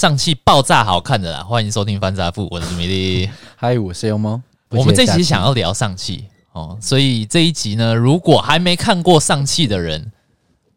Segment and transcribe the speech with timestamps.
[0.00, 1.44] 上汽爆炸好看的啦！
[1.44, 4.40] 欢迎收听翻杂富，我是米粒，嗨，我是优猫。
[4.70, 10.10] 我们这期想要聊上汽哦，所以这一集呢，如果还没看过上汽的人，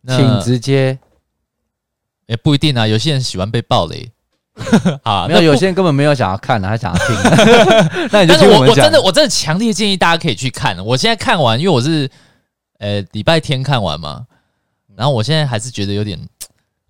[0.06, 1.00] 请直接。
[2.26, 4.12] 也不一定啊，有些人喜欢被爆雷。
[5.04, 7.16] 啊，没有，有些人根本没有想要看的，他想要听。
[8.12, 8.60] 那你就听我。
[8.68, 10.78] 我真的，我真的强烈建议大家可以去看。
[10.86, 12.12] 我现在看完，因为我是
[12.80, 14.28] 呃礼拜天看完嘛，
[14.98, 16.20] 然后我现在还是觉得有点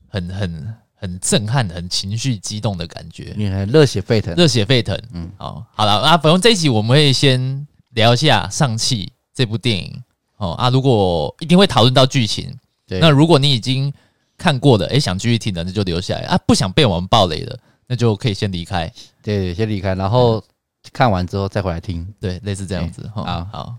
[0.09, 4.97] 很很很震撼、很情绪激动的感觉，你还热血沸腾，热血沸腾。
[5.11, 10.01] 嗯，好，好了啊，反正这一集我们会先聊一下《上汽》这部电影。
[10.37, 12.57] 哦啊，如果一定会讨论到剧情。
[12.87, 13.91] 对，那如果你已经
[14.37, 16.37] 看过的，哎，想继续听的，那就留下来啊！
[16.47, 18.89] 不想被我们暴雷的，那就可以先离开。
[19.21, 20.41] 对，先离开，然后
[20.93, 22.07] 看完之后再回来听。
[22.19, 23.11] 对，类似这样子。
[23.13, 23.75] 好好，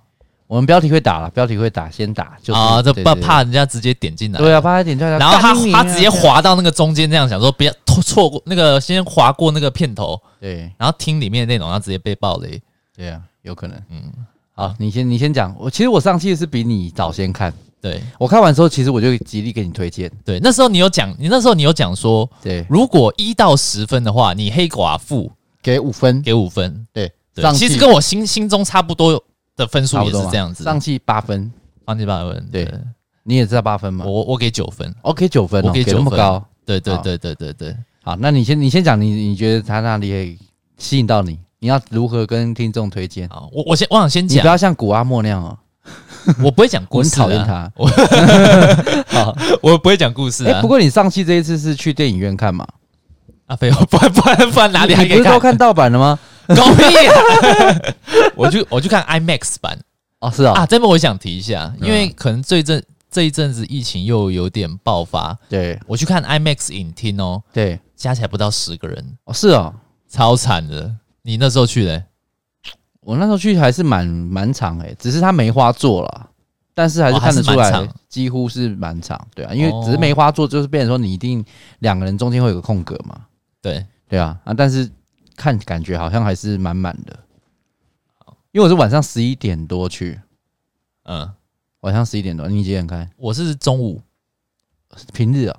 [0.47, 2.37] 我们标题会打了，标题会打，先打。
[2.53, 4.39] 啊，这怕怕人家直接点进来。
[4.39, 5.19] 对啊，怕他点进来。
[5.19, 10.21] 然后他他直接滑到那个中间，这样想说，不要错过那个，先滑过那个片头。
[10.41, 12.61] 对，然后听里面的内容，然后直接被爆雷。
[12.97, 13.77] 对啊，有可能。
[13.91, 14.03] 嗯，
[14.55, 15.55] 好，你先你先讲。
[15.59, 17.53] 我其实我上期是比你早先看。
[17.81, 20.11] 对，我看完之后，其实我就极力给你推荐。
[20.25, 25.31] 对，那时候你有讲，你那时候你有讲说，对，如果一到十分的话，你黑寡妇
[25.63, 26.87] 给五分，给五分。
[26.95, 29.23] 对，对，其实跟我心心中差不多
[29.57, 30.65] 的分数也是这样子。
[30.65, 31.51] 上汽八分，
[31.87, 32.49] 上汽八分。
[32.51, 32.73] 对，
[33.23, 34.05] 你也知道八分吗？
[34.05, 36.45] 我我给九分，OK 九分，我给这么高。
[36.65, 37.77] 对对对对对对。
[38.03, 40.39] 好，那你先你先讲，你你觉得他那里
[40.79, 41.39] 吸引到你？
[41.59, 43.29] 你要如何跟听众推荐？
[43.29, 45.59] 好，我我先我想先讲，你不要像古阿莫那样哦。
[46.43, 47.71] 我不会讲故事，我很讨厌他。
[49.09, 50.61] 好，我不会讲故事啊。
[50.61, 52.67] 不过你上期这一次是去电影院看嘛？
[53.47, 55.19] 啊，废话，不然不然不然哪里还可以看？
[55.19, 56.19] 你不是都看盗版的吗？
[56.49, 56.85] 狗屁！
[58.35, 59.79] 我就我就看 IMAX 版。
[60.21, 60.53] 哦，是哦。
[60.53, 65.37] 啊，这边我想提一下，因为可能这一阵这一阵子疫情又有点爆发。
[65.49, 67.43] 对，我去看 IMAX 影厅哦。
[67.53, 69.17] 对，加起来不到十个人。
[69.25, 69.73] 哦，是哦，
[70.09, 70.95] 超惨的。
[71.23, 72.05] 你那时候去嘞？
[73.01, 76.31] 我那时候去还是蛮蛮长诶，只是他梅花座了，
[76.73, 81.45] 但是还是看得出来几乎是蛮长，对啊，因为只是梅花座就是变成说你一定
[81.81, 83.21] 两个人中间会有个空格嘛，
[83.61, 84.91] 对对啊啊，但是
[85.37, 87.19] 看感觉好像还是满满的，
[88.53, 90.21] 因为我是晚上十一点多去，
[91.05, 91.31] 嗯，
[91.81, 93.09] 晚上十一点多，你几点开？
[93.17, 94.01] 我是中午，
[95.13, 95.59] 平日啊，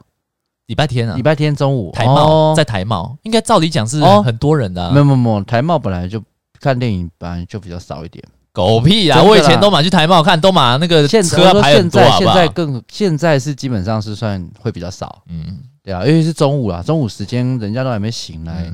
[0.67, 6.23] 礼拜天啊，礼拜天中午，台茂在台茂，应该照理讲是很多人的，没有没有没有，台茂本来就。
[6.57, 9.21] 看电影本来就比较少一点，狗屁啊！
[9.21, 11.21] 我以前都买去台茂看，都买那个车
[11.61, 12.33] 排很多，好不好？
[12.33, 18.71] 现在更现在是基本上是算会比较少，嗯，对啊，尤其是中午啊，中午时间人家都还没醒来，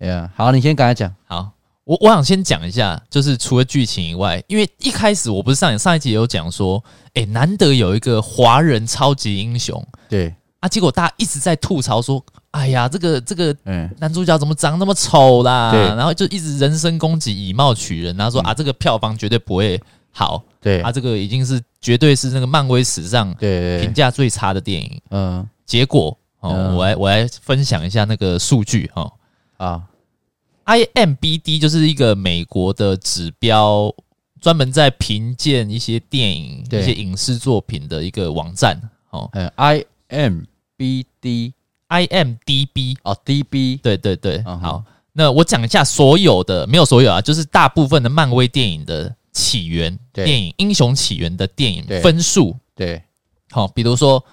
[0.00, 0.28] 对啊。
[0.34, 1.14] 好，你先赶快讲。
[1.26, 1.52] 好，
[1.84, 6.82] 我我想先讲一下，就是除了剧情以外，因为一开始我不是上上一集有讲说，
[7.14, 12.20] 哎，难得有一个华人超级英雄，对啊，结果大家一直在吐槽说。
[12.52, 13.56] 哎呀，这个这个
[13.98, 15.70] 男主角怎么长那么丑啦？
[15.70, 19.80] 对，然后就一直人身攻击，以貌取人，然后说啊，这个票房绝对不会
[20.10, 20.42] 好。
[20.60, 25.00] 对，啊，这个已经是绝对是那个漫威史上评价最差的电影。
[25.10, 29.08] 嗯，结果哦，我来我来分享一下那个数据哈
[29.64, 29.82] 啊
[30.64, 33.94] ，IMBD 就是一个美国的指标，
[34.40, 38.80] 专门在评鉴一些电影、一些影视作品的一个网站。
[39.10, 39.52] 哦，嗯
[40.08, 41.52] ，IMBD。
[41.90, 50.24] IMDB 哦，DB 对对对，嗯、好，那我讲一下所有的，没有所有啊，就是大部分的漫威电影的起源，对。
[50.24, 53.02] 电影英雄起源的电影分数，对，
[53.50, 54.24] 好，比如说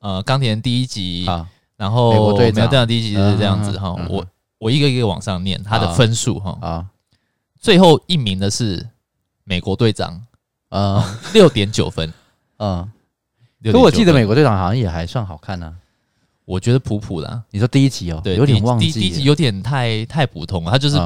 [0.00, 2.68] 呃，钢铁人第一集，啊、然后美国队长。
[2.84, 4.26] 第一集就是这样子哈，我
[4.58, 6.86] 我一个一个往上念他的分数哈，啊，
[7.60, 8.88] 最后一名的是
[9.44, 10.20] 美国队长，
[10.68, 12.12] 啊，六点九分，
[12.58, 12.90] 嗯，
[13.64, 15.74] 可我记得美国队长好像也还算好看呢、啊。
[16.44, 20.70] 我觉得普普的，你说第一集哦，对，有点忘记，第一集有点太太普通了。
[20.70, 20.98] 他就是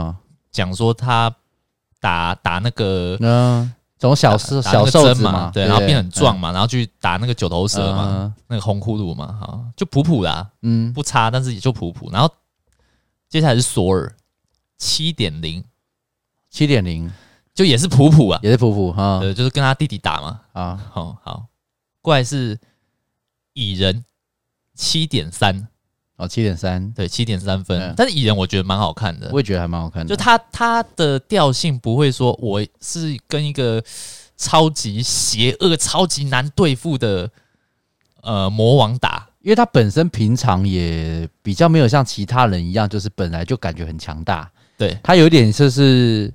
[0.52, 1.34] 讲说他
[2.00, 12.08] 打打那个嗯，从小狮小瘦子嘛，对，然后变很壮嘛，然后去打那个九头蛇嘛，那个红骷髅嘛，哈，就普普的，嗯，不差，但是也就普普。
[12.12, 12.32] 然后
[13.32, 14.14] 接下来是索尔
[14.76, 15.64] 七点零，
[16.50, 17.10] 七点零。
[17.54, 21.46] 就也是普普啊，也是普普哈，对，就是跟他弟弟打嘛，啊，好好，
[22.02, 22.58] 过来是
[23.54, 24.04] 蚁人。
[24.74, 25.66] 七点三。
[26.16, 27.80] 哦，七点三，对，七点三分。
[27.80, 30.08] 嗯、但是蚁人我觉得蛮好看的，我也觉得还蛮好看的。
[30.08, 33.82] 就他他的调性不会说我是跟一个
[34.36, 37.30] 超级邪恶、超级难对付的
[38.22, 44.50] 呃魔王打，因为他本身平常也比较没有像其他人一样，就是本来就感觉很强大。
[44.76, 46.32] 对，他有一点就是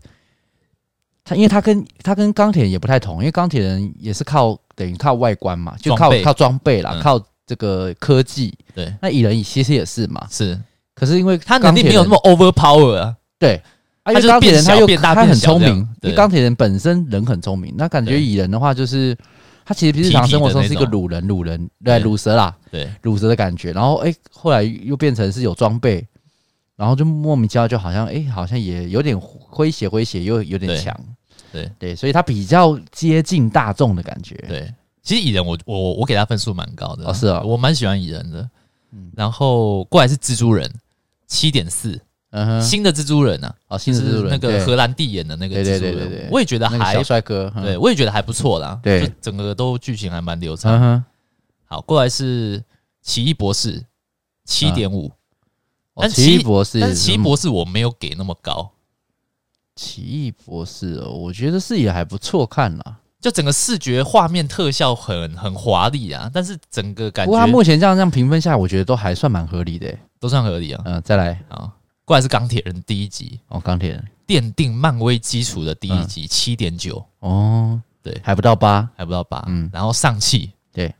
[1.24, 7.24] 他，因为他跟他跟钢铁人也不太同，因为钢铁人也是靠等于靠外观嘛，就靠靠装备啦，嗯、靠。
[7.48, 10.60] 这个科技，对，那蚁人其实也是嘛，是。
[10.94, 13.64] 可是因为他能力没有那么 overpower 啊，对，
[14.04, 15.78] 他就是变小变大，他很聪明。
[16.02, 19.18] 因为钢铁人本身人很聪明，那感觉蚁人的话就是
[19.68, 22.90] 他其实日常生活中是一个鲁人，鲁人对鲁蛇啦，对。
[23.02, 23.74] 鲁蛇的感觉。
[23.74, 26.08] 然后哎，后来又变成是有装备，
[26.78, 30.98] 然后就莫名其妙就好像哎，好像也有点诙谐诙谐，又有点强。
[31.52, 31.70] 对。
[31.78, 34.36] 对，所以他比较接近大众的感觉。
[34.48, 34.74] 对，
[35.04, 38.50] 其实蚁人我我我给他分数蛮高的，哦是啊，我蛮喜欢蚁人的。
[38.94, 40.74] 嗯，然后过来是蜘蛛人，
[41.28, 42.00] 七点四，
[42.62, 51.04] 新的蜘蛛人啊，哦，新的蜘蛛人，那个荷兰弟演的那个蜘蛛人，对对对对，我也觉得还小帅哥，对我也觉得还不错啦，对，整个都剧情还蛮流畅。
[51.66, 52.64] 好，过来是
[53.02, 53.84] 奇异博士，
[54.46, 55.12] 七点五，
[55.96, 58.72] 但奇异博士，但是奇异博士我没有给那么高。
[59.76, 70.82] 奇异博士哦，我觉得是也还不错看啦，就整个视觉画面特效很很华丽啊，但是整个感觉，不过他目前这样这样评分下来，我觉得都还算蛮合理的，都算合理啊。
[70.86, 71.40] 嗯，再来。
[71.50, 71.72] 啊，
[72.08, 73.38] 过来是钢铁人第一集。
[73.50, 74.06] 哦，钢铁人。
[74.26, 77.06] 奠定漫威基础的第一集，七点九。
[77.20, 80.94] 哦，对，还不到八，还不到八，嗯，然后上气，对，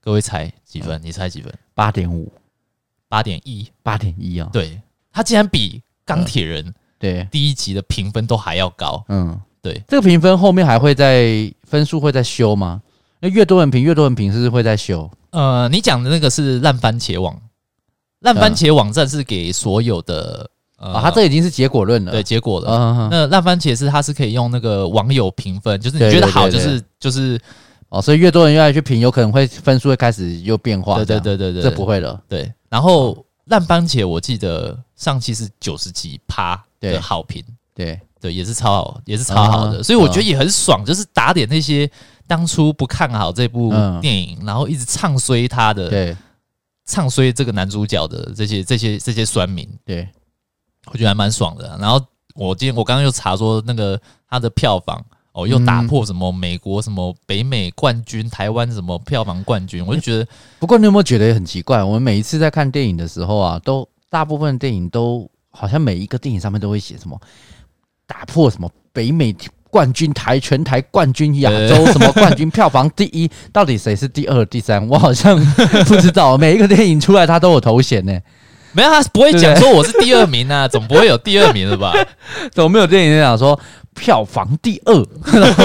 [0.00, 1.00] 各位猜几分？
[1.02, 1.52] 你猜几分？
[1.74, 2.32] 八点五，
[3.08, 4.80] 八点一，八点一啊，对，
[5.12, 6.72] 他竟然比钢铁人。
[7.00, 9.04] 对，第一集的评分都还要高。
[9.08, 12.80] 嗯，对，这个评分后面还会在分数会在修吗？
[13.18, 15.10] 那越多人评，越多人评，是不是会在修？
[15.30, 17.36] 呃，你讲的那个是烂番茄网，
[18.24, 23.08] 烂番茄网站是给所有的，啊，它这已经是结果论了，对，结果了。
[23.10, 27.40] 那烂番茄是它是可以用那个网友评分，就是你觉得好，就是就是
[27.88, 30.96] 哦，所以越多人越来去评，有可能会分数会开始又变化。
[30.96, 32.20] 对对对对对，这不会了。
[32.28, 36.62] 对，然后烂番茄我记得上期是九十几趴。
[36.80, 37.42] 的好评，
[37.74, 37.98] 对。
[38.20, 41.90] 对，也是超好，也是超好的，所以我觉得也很爽，就是打点那些
[42.26, 46.16] 当初不看好这部电影，然后一直唱衰他的，对，
[46.84, 50.08] 唱衰这个男主角的这些这些这些酸民，对，
[50.86, 51.76] 我觉得还蛮爽的。
[51.80, 52.04] 然后
[52.34, 60.26] 我今天我刚刚又查说，那个他的票房哦，又打破什么美国什么北美冠军，台湾什么票房冠军，我就觉得。
[60.58, 61.82] 不过你有没有觉得很奇怪？
[61.82, 65.30] 我们每一次在看电影的时候啊，都大部分电影都。
[65.56, 67.16] 好像每一个电影上面都会写什么
[68.08, 69.32] 打破什么北美
[69.74, 74.86] 冠军台全台冠军亚洲什么冠军票房第一，到底谁是第二、第三？
[74.88, 75.36] 我好像
[75.86, 76.38] 不知道。
[76.38, 78.16] 每一个电影出来，他都有头衔呢。
[78.70, 81.92] 没有，他不会讲说我是第二名啊， 总不会有第二名了吧？
[82.52, 83.58] 怎么没有电影讲说
[83.96, 85.06] 票房第二，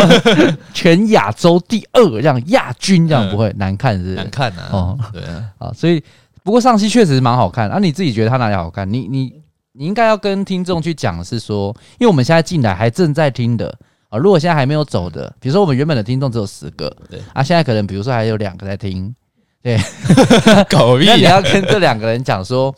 [0.74, 4.16] 全亚洲第二这样亚军这样不会难看是？
[4.16, 4.70] 难看啊！
[4.72, 6.04] 哦，对啊，啊，所以
[6.44, 7.78] 不过上期确实蛮好看啊。
[7.78, 8.92] 你自己觉得他哪里好看？
[8.92, 9.34] 你你。
[9.74, 13.74] 你应该要跟听众去讲，是说，因为我们现在进来还正在听的
[14.10, 19.16] 啊，如果现在还没有走的，比如说我们原本的听众只有十个，对啊，现在可能比如说还有两个在听，
[19.62, 19.78] 对，
[20.70, 22.74] 狗屁， 那你要跟这两个人讲说，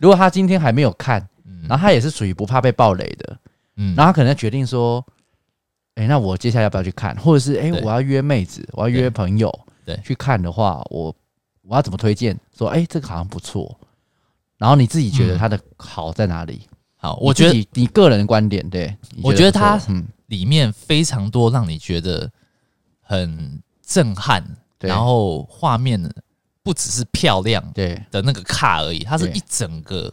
[0.00, 1.26] 如果他今天还没有看，
[1.68, 3.36] 然后他也是属于不怕被暴雷的，
[3.76, 5.04] 嗯，然后他可能决定说，
[5.94, 11.14] 哎，那我接下来要不要去看，或者是哎，我要约妹子，我要约朋友，对，去看的话，我
[11.62, 12.36] 我要怎么推荐？
[12.58, 13.78] 说，哎，这个好像不错。
[14.58, 16.62] 然后你自己觉得它的好在哪里？
[16.64, 19.80] 嗯、好，我觉得你，你个人的观点，对，我觉得它
[20.30, 22.32] 里面非常多让你觉得
[23.02, 24.42] 很震撼，
[24.78, 26.02] 然后画面
[26.62, 30.10] 不只是漂亮，对的那个卡而已，它是一整个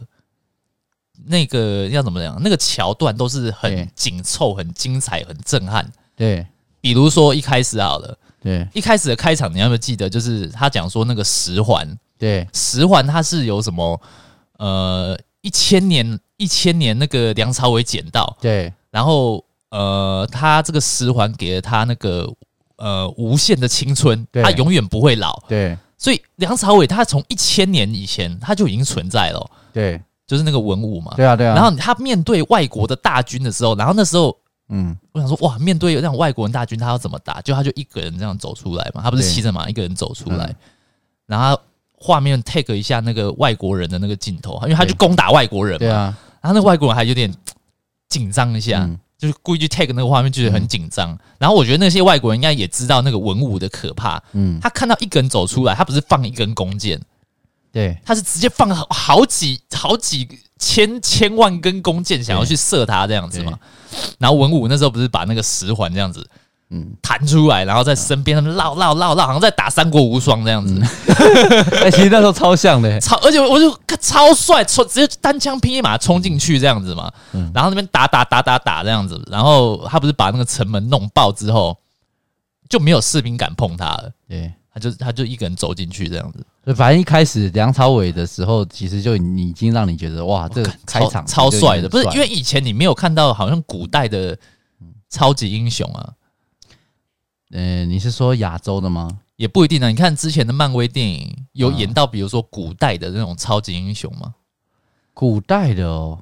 [1.24, 2.38] 那个要怎么讲？
[2.42, 5.90] 那个桥段都是很紧凑、很精彩、很震撼。
[6.14, 6.46] 对，
[6.80, 10.10] 比如说一开始好了，对，一开始的开场，你要不要记得？
[10.10, 14.00] 就是他讲说那个十环，对，十环它是有什么？
[14.58, 22.30] 呃，一千年，一千年，那个梁朝伟捡到，对，然后呃，他这个十环给了他那个
[22.76, 34.36] 呃无限的青春，他永远不会老，对，所以梁朝伟他从一千年以前他就已经存在了，对，就是那个文武嘛，对啊对啊，然后他面对外国的大军的时候，然后那时候，
[34.68, 37.40] 嗯，我想说哇，面对那种外国人大军，他要怎么打？
[37.40, 40.56] 就他就一个人这样走出来嘛，他不是骑着马一个人走出来，嗯、
[41.26, 41.60] 然后。
[42.00, 47.34] 画面 take 一下那个外国人的那个镜头，因为他就攻打外国人嘛，对啊，然后那个外国人还有点
[48.08, 51.10] 紧张一下，嗯、就是故意去 take 那个画面，就是很紧张。
[51.10, 57.00] 嗯、然后我觉得那些外国人应该也知道那个文武的可怕，嗯，他看到一个人走出来，他不是放一根弓箭，
[57.72, 63.58] 对，他是直接放好几好几千千万根弓箭，想要去射他这样子嘛。
[64.18, 66.28] 然后文武那时候不是把那个十环这样子。
[66.70, 70.78] 嗯，弹出来，然后在身边绕绕绕绕，好像在打三国无双这样子。
[71.82, 77.10] 哎，其实那时候超像的，超而且我就 超帅，冲直接单枪匹马冲进去这样子嘛。
[77.32, 81.74] 嗯，然后那边打打打打打这样子，然后他不是把那个城门弄爆之后，
[82.68, 84.10] 就没有士兵敢碰他了。
[84.28, 86.74] 对，他就他就一个人走进去这样子。
[86.74, 94.36] 反正一开始梁朝伟的时候，其实就已经让你觉得哇，这个开场超帅的，不是因为以前你没有看到好像古代的
[95.08, 96.12] 超级英雄啊。
[97.50, 99.08] 嗯、呃，你是说亚洲的吗？
[99.36, 99.88] 也不一定啊。
[99.88, 104.34] 你看之前的漫威电影有演到，比如说古代的那种超级英雄吗？
[105.14, 106.18] 古代的哦。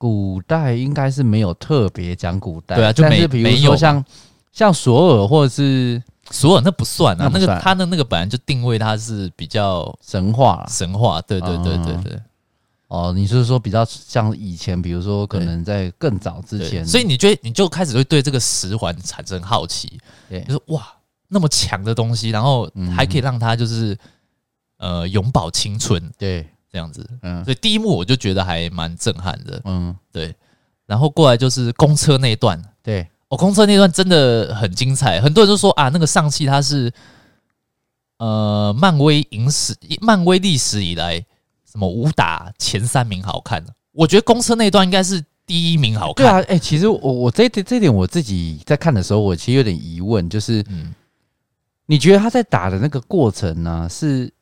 [0.00, 4.04] 古代应该是没有特别讲古代，对啊，就没但是比如说像
[4.52, 12.20] 像索尔或者是索尔，那不算啊，那，那个他的那个本来就定位他是比较神话，神话，对对对对对。
[12.88, 20.86] 哦，你是说比较像以前，比如说可能在更早之前，所以你觉得你就开始会对这个十环产生好奇，对，就是哇，
[21.28, 23.96] 那么强的东西，然后还可以让它就是
[24.78, 26.46] 呃永葆青春，对。
[26.70, 30.36] 这样子，嗯，所以第一幕我就觉得还蛮震撼的，嗯，对。
[30.84, 35.18] 然后过来就是公车那段，对，哦，公车那段真的很精彩。
[35.18, 36.92] 很多人都说啊，那个上汽它是
[38.18, 41.24] 呃漫威影史、漫威历史以来
[41.78, 43.72] 什么武打前三名好看的。
[43.92, 46.26] 我觉得公车那段应该是第一名好看。
[46.26, 50.92] 对啊，哎、欸，其实我我这这这点我自己在看的时候，我其实有点疑问，就是，嗯，
[51.86, 54.32] 你觉得他在打的那个过程呢、啊，是？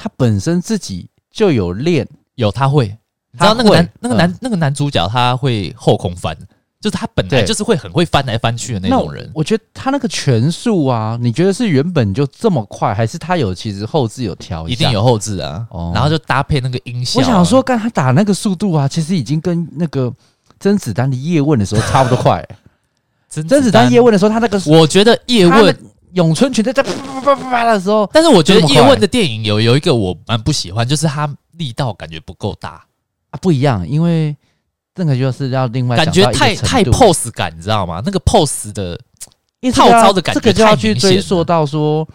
[0.00, 2.86] 他本身自己就有练，有他会，
[3.32, 6.38] 你知道那个男那个男那个男主角他会后空翻，
[6.80, 9.30] 就是他本来就是会很会翻来翻去的那种人。
[9.34, 14.68] 我觉得他那个拳速啊，你觉得是原本就这么快，还是他有其实后置有调？
[14.68, 17.20] 一定有后置啊，然后就搭配那个音效。
[17.20, 20.12] 我想说，刚他打那个速度啊，其实已经跟那个
[20.60, 22.46] 甄子丹的叶问的时候差不多快。
[23.28, 25.76] 甄子丹叶问的时候，他那个我觉得叶问。
[26.14, 32.82] 咏春拳在在啪啪啪啪啪的时候，但是我觉得叶问的电影有有一个我蛮不喜欢，就是他力道感觉不够大
[33.28, 34.34] 啊，不一样，因为
[34.98, 38.02] 这个就是要另外感觉太太 pose 感，你知道吗？
[38.04, 39.00] 那个 pose 的
[39.72, 42.06] 套招的感觉，这个就要去追溯到说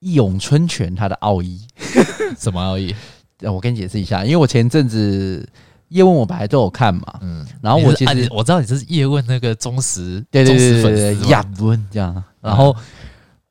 [0.00, 1.60] 咏春拳它的奥义，
[2.38, 2.94] 什么奥义？
[3.40, 5.48] 我跟你解释一下，因为我前阵子
[5.88, 12.76] 叶问我本来都有看嘛，嗯，然后我其实我知道你这是叶问那个忠实对对对对对叶问这样，然后。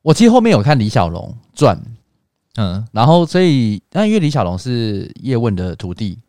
[0.02, 1.76] 我其实后面有看李小龙传，
[2.54, 6.20] 嗯，然后所以那因为李小龙是叶问的徒弟，对，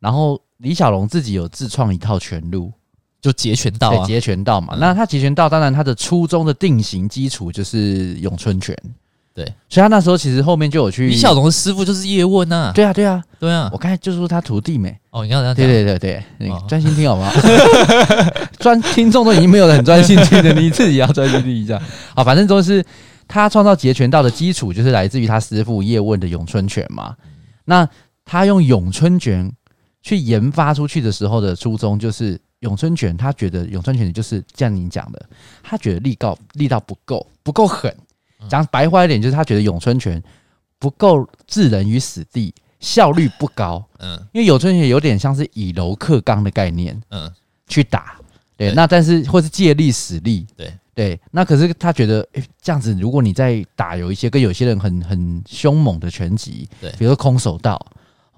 [0.00, 2.72] 然后李小龙自己有自创一套拳路，
[3.20, 4.76] 就截拳道啊，截拳道嘛。
[4.80, 8.76] 那他截拳道，当然他的初衷的定型基础就是咏春拳，
[9.34, 17.32] 对，所以他那时候其实后面就有去李小龙的师傅就是叶问呐，对啊，对啊，对啊，我刚才就说他徒弟没哦，你刚才对对对对，你专心听好不好？
[18.58, 21.80] 专听众都已经没有很专心听了，你自己要专心听一下。
[22.14, 22.84] 好，反正都是
[23.28, 27.14] 他创造截拳道的基础，就是来自于他师傅叶问的咏春拳嘛。
[27.64, 27.88] 那
[28.24, 29.50] 他用咏春拳
[30.02, 35.28] 去研发出去的时候的初衷，就是咏春拳，他觉得咏春拳就是像您讲的，
[35.62, 37.94] 他觉得力道力道不够，不够狠。
[38.48, 40.22] 讲白话一点，就是他觉得咏春拳
[40.78, 43.84] 不够置人于死地，效率不高。
[43.98, 46.98] 嗯，因为咏春拳有点像是以柔克刚的概念。
[47.10, 47.30] 嗯，
[47.66, 48.16] 去打。
[48.56, 57.78] 对，那但是或是借力使力，对对，那可是他觉得，哎，这样子，如果你在打有一些跟有些人很很凶猛的拳击，对，比如说空手道，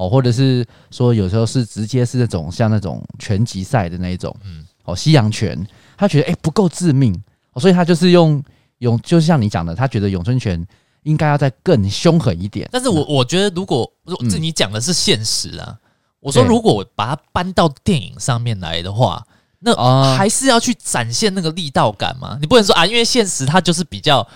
[0.05, 5.67] 哦，或者是说有时候是直接是那种像那种拳击赛的那一种，嗯，哦，西洋拳，
[5.97, 7.15] 他觉得哎不够致命，
[7.57, 8.43] 所以他就是用
[8.79, 10.67] 用，就是像你讲的，他觉得咏春拳
[11.03, 12.69] 应该要再更凶狠一点。
[12.73, 13.91] 但是我我觉得，如果
[14.31, 15.79] 这你讲的是现实啊，
[16.21, 19.25] 我说如果我把它搬到电影上面来的话。
[19.65, 19.73] 那
[20.17, 22.37] 还是要去展现那个力道感嘛？
[22.41, 24.27] 你不能说啊，因为现实它就是比较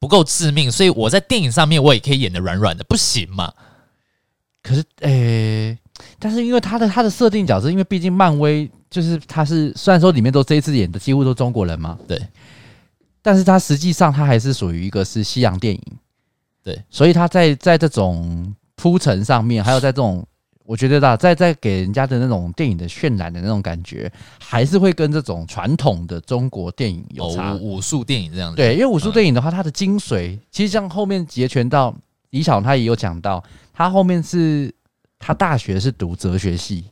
[0.00, 3.52] 不够致命，所以我在电影上面我也可以演的软软的，不行嘛？
[4.68, 5.78] 可是，诶、欸，
[6.18, 12.20] 但是因为他的他的设定角色，因为毕竟漫威就是他是虽然说里面都这一次演的几乎都中国人嘛，对，
[13.22, 15.82] 但是他实际上他还是属于一个是西洋电影，
[16.62, 20.24] 对，所以他在在这种铺陈上面，还有在这种。
[20.64, 27.52] 我觉得啦，在在给人家的那种电影的渲染的那种感觉，还是会跟这种传统的中国电影有差。
[27.52, 28.56] 哦、武术电影这样子。
[28.56, 31.96] 对，因为武术电影的话，它的精髓、嗯、其实像后面截拳道，
[32.32, 33.42] 李小龙他也有讲到，
[33.78, 34.74] 他后面是
[35.20, 36.86] 他大学是读哲学系，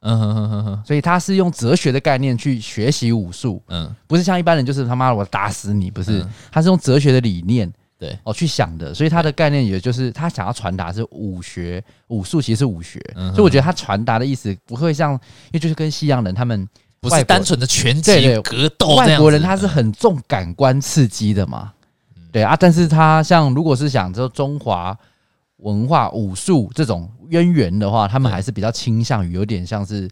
[0.00, 7.72] 嗯哼哼哼哼，所以他是用哲学的概念去学习武术，嗯，不是像一般人就是他妈的我打死你，不是，嗯、他是用哲学的理念。
[7.96, 15.18] 对，哦，去想的，所以他的概念也就是他想要传达是武学，武术其实是武学，嗯、所以我觉得他传达的意思不会像，因
[15.52, 16.68] 为就是跟西洋人他们
[17.00, 21.72] 不是单纯的拳击格斗，外国人他是很重感官刺激的嘛，
[22.16, 24.98] 嗯、对啊，但是他像如果是想说中华
[25.62, 30.08] 文化武术这种渊源的话，他们还是比较倾向于有点像是，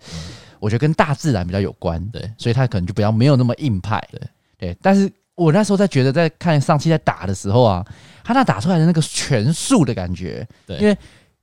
[0.58, 4.20] 我觉得跟大自然比较有关，对，所以他可能就比较没有那么硬派，对。
[4.58, 5.10] 对，但是。
[5.36, 7.82] 我那时候在觉得，在看上期在打的时候啊，
[8.22, 10.94] 他那打出来的那个拳速的感觉，对，因为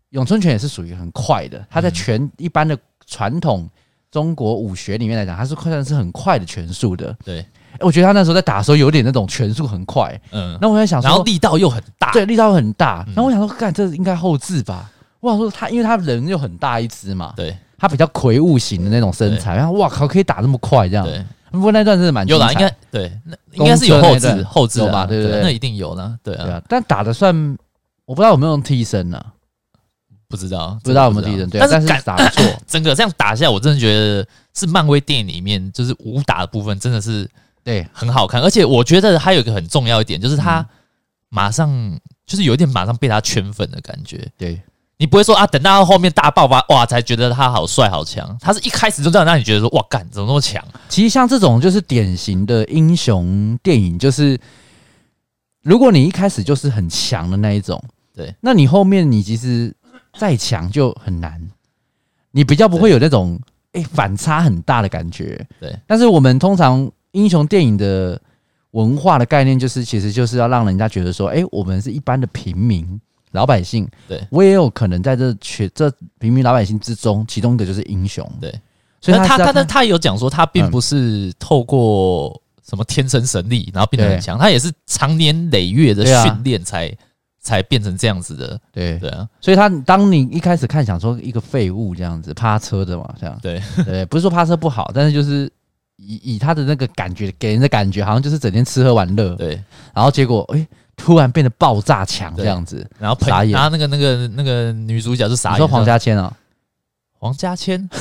[0.10, 3.68] 咏春拳也是属于很快的，他在拳一般的传统
[4.12, 7.44] 中国武学里面来讲，他是算是很快的拳术的，对。
[7.80, 14.90] 我觉得他那时候在打的时候有点那种拳速很快，嗯，那我在想说，然后力道又很大，对，力道又很大，然后我想说，干，这应该后置吧？
[15.20, 21.24] 我想说他，因为他人又很大一只嘛，对，他比较魁梧型的那种身材，然后哇靠，可以打这么快这样，对。
[21.50, 25.42] 不过那段真的蛮有啦，应该对，那应该是有后置后制吧，对不对？
[25.42, 26.62] 那一定有啦，对啊。
[26.68, 27.34] 但打的算，
[28.06, 29.20] 我不知道有没有用替身呢？
[30.28, 32.44] 不知道，不知道有没有替身，对，但是打的错。
[32.68, 37.28] 整个这样打下来，我真的觉得是漫威电影里面就是武打的部分真的是。
[37.68, 40.66] 对，很好看，而且我觉得还有一个很重要一点，就是他
[41.28, 44.26] 马上、嗯、就是有一点马上被他圈粉的感觉。
[44.38, 44.62] 对，
[44.96, 48.38] 你不会说啊，等到后面大爆发哇，才觉得他好帅好强。
[48.40, 50.66] 他是一开始就这样让你觉得说哇，干怎么那么强？
[50.88, 54.40] 其实像这种就是典型的英雄电影，就是
[55.62, 57.84] 如果你一开始就是很强的那一种，
[58.16, 59.76] 对，那你后面你其实
[60.18, 61.46] 再强就很难，
[62.32, 63.38] 你比较不会有那种
[63.74, 65.46] 哎反差很大的感觉。
[65.60, 66.90] 对，但是我们通常。
[67.18, 68.22] 英雄电影的
[68.72, 73.00] 文化的概念，就是其实就是要让人家觉得说，哎，我们是一般的平民
[73.32, 78.54] 老百姓，对，我也有可能在这群这平民老百姓之中，其中一个就是英雄，对。
[79.02, 86.96] 所以他他他他有讲说，他并不是透过什么天生神力，然后变得很强，他也是长年累月的训练才
[87.40, 89.28] 才变成这样子的，对对啊。
[89.42, 93.38] 所以他当你一开始看，想说一个废物这样子趴车的嘛，这样。
[93.42, 93.62] 对。
[93.86, 95.52] 对，不是说趴车不好，但是就是。
[95.98, 99.62] 以以他的那个感觉给人的感觉，好像就是整天吃喝玩乐，对。
[99.94, 103.54] 然后结果，哎、欸，突然变得爆炸强这样子，然后傻眼。
[103.54, 105.56] 然后那个那个那个女主角是傻眼。
[105.56, 106.32] 你说黄家千啊？
[107.20, 107.90] 黄家千，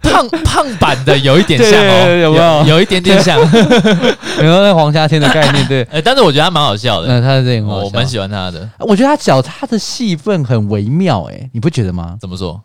[0.00, 2.44] 胖胖版的有一点像哦，有没有？
[2.60, 3.38] 有，有一点点像。
[3.38, 5.68] 有没有那黄家千的概念？
[5.68, 5.82] 对。
[5.92, 7.08] 哎，但是我觉得他蛮好笑的。
[7.08, 8.66] 嗯，他是这样，我蛮喜欢他的。
[8.78, 12.16] 我觉得他脚他的戏份很微妙，哎，你不觉得吗？
[12.18, 12.58] 怎么说？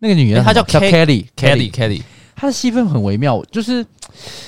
[0.00, 2.02] 那个女人，她叫 Kelly，Kelly，Kelly。
[2.44, 3.84] 他的戏份很微妙，就是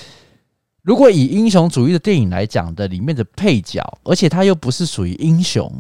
[0.84, 5.72] 如果以英雄主义的电影来讲的里面的配角，而且他又不是属于英雄，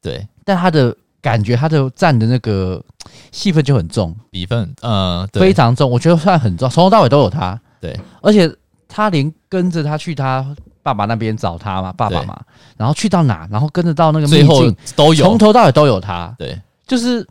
[0.00, 2.80] 对，但他的感觉，他的占的那个
[3.32, 8.48] 戏份就很重，比分，嗯，非常重，我觉得算很重，从头到尾都有他，对，而且
[8.86, 12.40] 他连跟着他去他爸爸那边找他嘛，爸爸嘛，
[12.76, 17.26] 然后去到哪，然后跟着到那个秘境都有，从头到尾都有他，对，就是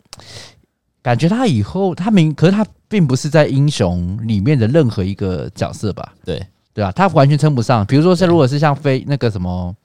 [1.01, 2.65] 感觉他以后他明，可是他。
[2.89, 6.13] 并不是在英雄里面的任何一个角色吧？
[6.23, 6.41] 对
[6.73, 7.85] 对啊，他完全称不上。
[7.85, 9.75] 比如说，像如果是像飞那个什么，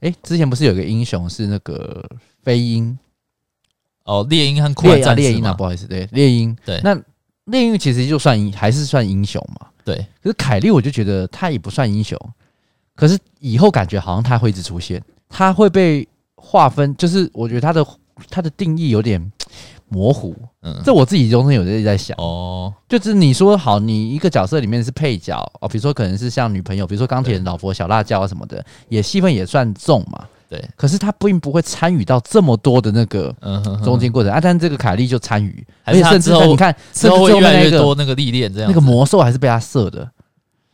[0.00, 2.06] 哎、欸，之前不是有个英雄是那个
[2.42, 2.98] 飞鹰？
[4.04, 6.54] 哦，猎鹰和酷寒战士猎鹰啊，不好意思，对猎鹰。
[6.66, 6.94] 对，那
[7.46, 9.68] 猎鹰其实就算，还是算英雄嘛？
[9.82, 9.96] 对。
[10.22, 12.18] 可是凯莉，我就觉得他也不算英雄。
[12.94, 17.86] 可是以后感觉好像他会一直出现，他会被划分，就是我觉得他的
[18.28, 19.32] 他的定义有点。
[19.94, 22.16] 模糊，嗯，这我自己中间有在在想。
[22.18, 30.62] 哦，就是你说好，你一个角色里面是配角哦，比如说可能是像女朋友，比如说钢铁人老婆小辣椒啊什么的，也戏份也算重嘛，对。
[30.74, 33.32] 可是他并不会参与到这么多的那个
[33.84, 34.32] 中间过程。
[34.32, 40.10] 啊，但这个凯莉就参与，而且甚至你看之后会越来越多那个历练，这样那个魔兽还是被他射的，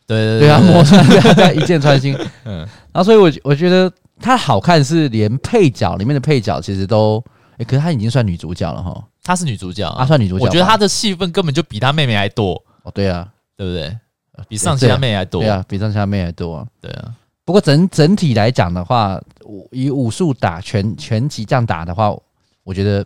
[0.07, 2.59] 对对啊，魔兽被他一箭穿心， 嗯，
[2.91, 7.23] 然后所以我我觉得他好看是连配角里面的配角其实都。
[7.61, 10.43] 欸、可是她已经算女主角了哈，她是女主角，她、啊、算女主角。
[10.43, 12.91] 我觉得她的戏份根本就比她妹妹还多哦。
[12.91, 13.97] 对啊，对不对？
[14.47, 15.41] 比上期她妹还多。
[15.41, 16.67] 对啊，比上期她妹还多啊。
[16.81, 17.13] 对啊。
[17.45, 19.21] 不过整整体来讲的话，
[19.71, 22.11] 以武术打拳拳击这样打的话，
[22.63, 23.05] 我觉得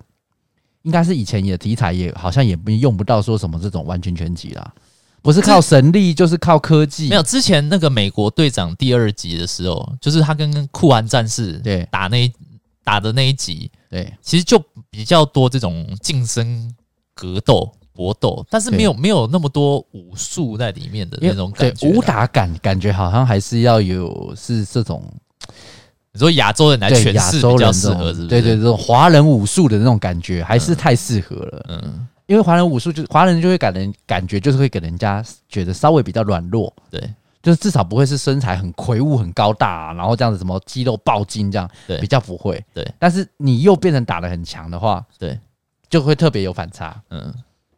[0.83, 4.73] 应该是以前的题材也好像也不用不到说什么这种完全拳击啦，
[5.21, 7.09] 不是靠神力就是靠科技。
[7.09, 12.31] 没有之前那个美国队长第二集的时候，就是他跟酷寒战士对打那一
[12.83, 13.71] 打的那一集。
[13.95, 16.75] 对，其实就比较多这种近身
[17.13, 21.87] 格斗、搏斗，但是没有没有那么多武术在里面的那种感觉。
[21.87, 25.01] 武打感感觉好像还是要有是这种，
[26.11, 28.27] 你说亚洲人来诠释比较适合，是不是？
[28.27, 31.65] 对对，这种华人武术的那种感觉还是太适合了。
[31.69, 36.73] 嗯，因为华人武术就华人就会给人感觉就是会给人家觉得稍微比较软弱。
[36.91, 37.01] 对。
[37.45, 42.59] 就是至少不会是身材很魁梧、很高大，啊，然后这样子什么肌肉暴筋这样，对，比较不会。
[42.73, 45.39] 对，但是你又变成打的很强的话，对，
[45.87, 46.99] 就会特别有反差。
[47.11, 47.31] 嗯，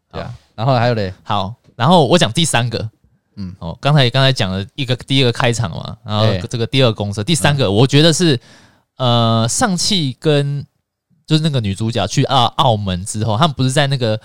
[0.09, 0.33] 对啊。
[0.55, 2.89] 然后还有嘞，好，然后我讲第三个。
[3.35, 8.39] 嗯，哦，刚才刚才讲了一个第一个开场嘛，然后这个第二公司，第三个我觉得是
[8.95, 10.65] 呃上汽跟
[11.25, 14.17] 就是那个女主角去澳澳门之后，他们不是在那个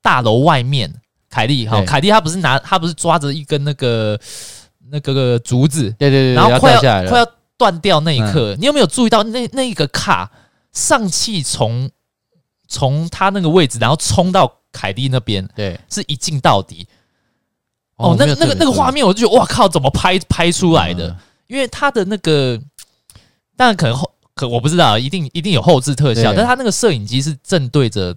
[0.00, 0.90] 大楼外面，
[1.28, 4.18] 凯莉哈，凯莉她不是拿她不是抓着一根那个。
[4.90, 7.26] 那个个竹子，对对对，然后快要，要快要
[7.56, 10.30] 断掉那一刻，嗯、你有没有注意到那那一个卡
[10.72, 11.90] 上气从
[12.68, 16.86] 从他那个位置，然后冲到凯蒂那边，对，是一镜到底。
[17.96, 21.08] 哦，那个那个那个画面，我就觉得哇靠，怎么拍拍出来的？
[21.08, 21.16] 嗯、
[21.48, 22.58] 因为他的那个，
[23.56, 28.14] 当然可能后可我不知道，一定一定有后置特效，但他那个摄影机是正对着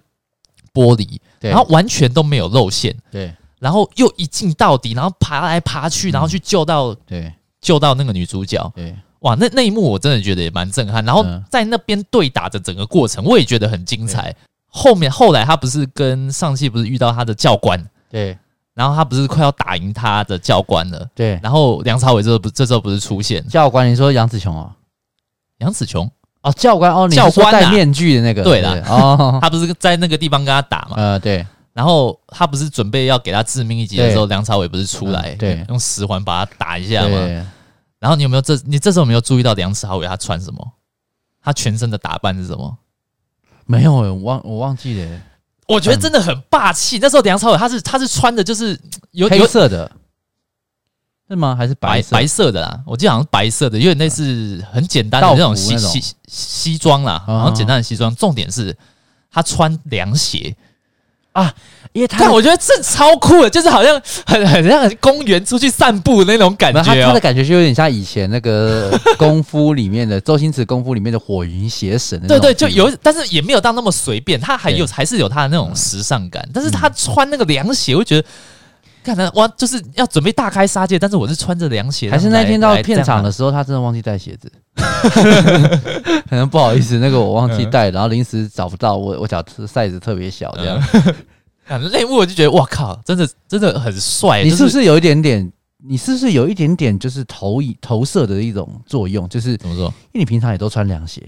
[0.72, 3.34] 玻璃，然后完全都没有露馅，对。
[3.64, 8.70] 然后又一镜到底，然后爬来爬去，然后去救到，嗯、对，救到那个女主角。
[8.76, 11.02] 对，哇，那那一幕我真的觉得也蛮震撼。
[11.02, 14.36] 然后在那边对打的整个过程，我也觉得很精彩。
[14.68, 18.36] 后面后来他不是跟上戏不是遇到他的教官，对，
[18.74, 21.40] 然后他不是快要打赢他的教官了，对。
[21.42, 23.90] 然后梁朝伟这不这时候不是出现教官？
[23.90, 24.76] 你说杨紫琼啊，
[25.60, 26.10] 杨紫琼
[26.42, 30.96] 哦，教官哦，教官戴面具的那个，对啦，哦， 他不是在那个地方跟他打嘛？
[30.98, 31.46] 呃，对。
[31.74, 37.46] 然后他不是准备要给他致命一击的时候，梁朝伟不是出来，对，用十环把他打一下吗？
[37.98, 40.72] 然后你有没有这你这时候有没有注意到梁朝伟他穿什么？
[41.42, 42.78] 他全身的打扮是什么？
[43.66, 45.20] 没有，我忘我忘记了。
[45.66, 46.98] 我觉得真的很霸气。
[47.00, 49.90] 那时候梁朝伟他是他是穿的就是有黑色的，
[51.28, 51.56] 是吗？
[51.56, 52.82] 还是白白色的啦？
[52.86, 58.14] 我记得好像是白色的，因为那是很简单的那种西西西装啦，然后简单的西装。
[58.14, 58.76] 重点是
[59.28, 60.54] 他穿凉鞋。
[61.34, 61.52] 啊，
[61.92, 67.06] 因为他我觉得这超酷的，就是好像很 很像公园出去散步那种感觉，哦。
[67.08, 72.20] 他的感觉就有点像以前那个功夫里面的 周星驰功夫里面的火云邪神。
[72.28, 76.48] 对对，就有，但是也没有到那么随便，他还有还是有他的那种时尚感。
[76.54, 78.28] 但是他穿那个凉鞋，我觉得
[79.02, 82.08] 看他哇，就是要准备大开杀戒，但是我是穿着凉鞋。
[82.08, 84.50] 还是那天到片场的时候，他真的忘记带鞋子，
[86.28, 90.80] 可能不好意思，那个我忘记带，然后临时找不到，我我脚 size 特别小，这样。
[91.66, 94.42] 看 那一幕，我就觉得哇靠，真的真的很帅。
[94.42, 95.50] 你是不是有一点点？
[95.86, 99.28] 你是不是有一点点就是投影投射的一种作用？
[99.28, 99.84] 就是怎么说？
[100.12, 101.22] 因为你平常也都穿凉鞋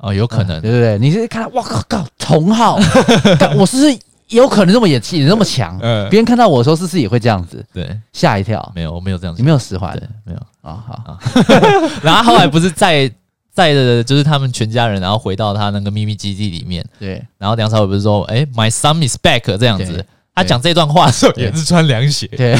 [0.00, 0.98] 哦，有可能，对不对？
[0.98, 2.76] 你是看到哇靠，靠同号，
[3.56, 3.98] 我是不是
[4.34, 5.78] 有可能这么演技那么强？
[5.80, 7.64] 嗯，别人看到我的时候，是不是也会这样子？
[7.72, 8.72] 对，吓一跳。
[8.74, 9.94] 没有，我没有这样子，你没有使唤，
[10.24, 10.84] 没有啊。
[10.86, 11.18] 好，
[12.02, 13.10] 然后后来不是在。
[13.54, 16.84] 在的就是他们全家人，然后回到他那个秘密基地里面。
[16.98, 22.26] 对，然后梁朝伟不是说：“哎，My son is back。”这样子，他讲这段话的时候也是穿凉鞋。
[22.26, 22.58] 对，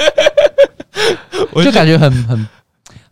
[1.52, 2.46] 我就感觉很很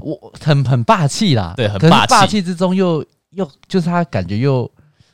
[0.00, 1.54] 我很很霸气啦。
[1.56, 4.70] 对，很霸气，霸气之中又又就是他感觉又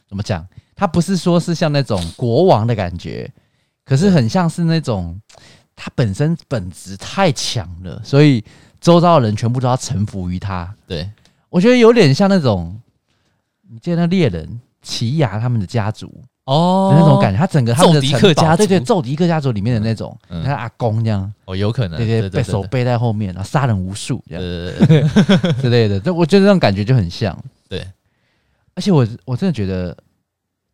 [0.09, 0.45] 怎么讲？
[0.81, 3.31] 他不是说是像那种国王的感觉，
[3.85, 5.21] 可是很像是那种
[5.77, 8.43] 他本身本质太强了，所以
[8.81, 10.75] 周遭的人全部都要臣服于他。
[10.87, 11.07] 对。
[11.51, 12.81] 我觉得有点像那种，
[13.69, 16.11] 你见那猎人奇犽他们的家族
[16.45, 17.39] 哦，那种感觉。
[17.39, 24.43] 他整个他们的家族，对对，揍敌客家族里面的那种，你看阿公这样哦，有可能对对，被手背在后面，然后杀人无数这样
[25.61, 26.01] 之类的。
[26.01, 27.39] 这我觉得这种感觉就很像。
[27.69, 27.87] 对，
[28.75, 29.95] 而且我我真的觉得，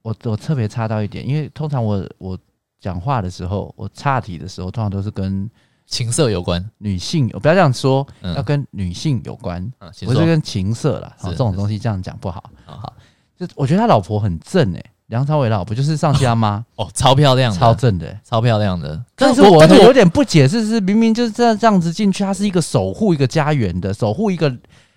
[0.07, 2.39] 我我特别插到一点，因为通常我我
[2.81, 5.49] 讲话的时候，我岔题的时候，通常都是跟。
[5.89, 9.73] 情色有关，女性我不要这样说，要跟女性有关，
[10.05, 11.15] 不是跟情色啦。
[11.23, 12.51] 这种东西这样讲不好。
[12.65, 12.93] 好，
[13.39, 19.01] 就我觉得他老婆很正诶，梁朝伟老婆就是上戏阿妈哦，超漂亮，超正的，超漂亮的。
[19.15, 24.53] 但是我有点不解，是是明明就是这样这样子进去，他是一个守护一个家园的，守护一个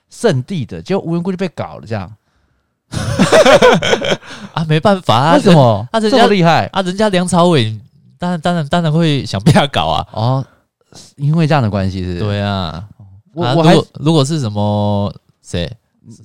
[0.09, 2.11] 圣地的，结果无缘无故就被搞了这样。
[4.53, 5.87] 啊，没办法， 为什么？
[5.91, 7.77] 啊，人家厉害啊，人家梁朝伟
[8.17, 10.45] 当然当然当然会想被他搞啊，哦。
[11.17, 12.17] 因为这样的关系是？
[12.17, 12.83] 对啊，
[13.35, 15.13] 我我还如果是什么
[15.45, 15.71] 谁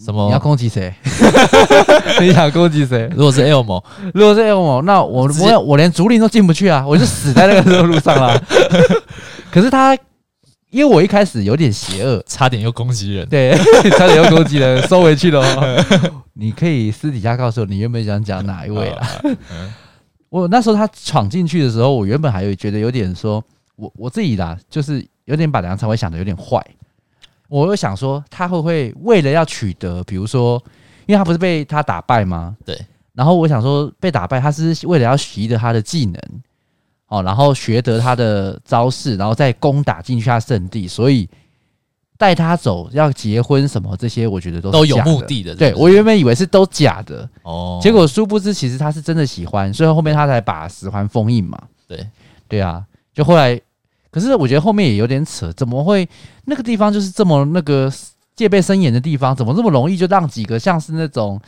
[0.02, 0.94] 什么你要攻击谁？
[2.18, 3.06] 你想攻击谁？
[3.14, 8.42] 如果是 Elmo，如果是 Elmo，那我我我连竹林都进不去啊，我就死在那个路上了。
[9.50, 9.94] 可是他，
[10.74, 13.56] 因为我一开始有点邪恶，差点又攻击人，对，
[13.96, 15.42] 差点又攻击人，收回去了。
[16.34, 19.06] 你可以私底下告诉我，你原本想讲哪一位啊？
[20.28, 23.42] 我那时候他闯进去的时候，我原本还有觉得有点说。
[23.76, 26.60] 我我自己啦，就是有点把梁朝伟想的有点坏。
[27.48, 30.62] 我又想说，他会不会为了要取得，比如说，
[31.06, 32.56] 因为他不是被他打败吗？
[32.64, 32.76] 对。
[33.14, 36.20] 然后我想说，被打败，他是为了要习得他的技能，
[37.18, 41.28] 哦，然后学得他的招式，然后再攻打进去他圣地，所以
[42.18, 45.52] 带他走要结婚什么这些，我觉得都是都有目的的。
[45.52, 45.58] 是是？
[45.58, 51.58] 对，我原本以为是都假的哦，结果殊不知，其实他是真的喜欢，所以后面他才把十环封印嘛。
[51.86, 52.06] 对，
[52.48, 52.84] 对啊。
[53.12, 53.60] 就后来，
[54.10, 56.08] 可是我觉得后面也有点扯，怎么会
[56.46, 57.88] 那个地方就是这么那个
[58.34, 61.40] 戒备森严的地方，怎么这么容易就让几个像是那种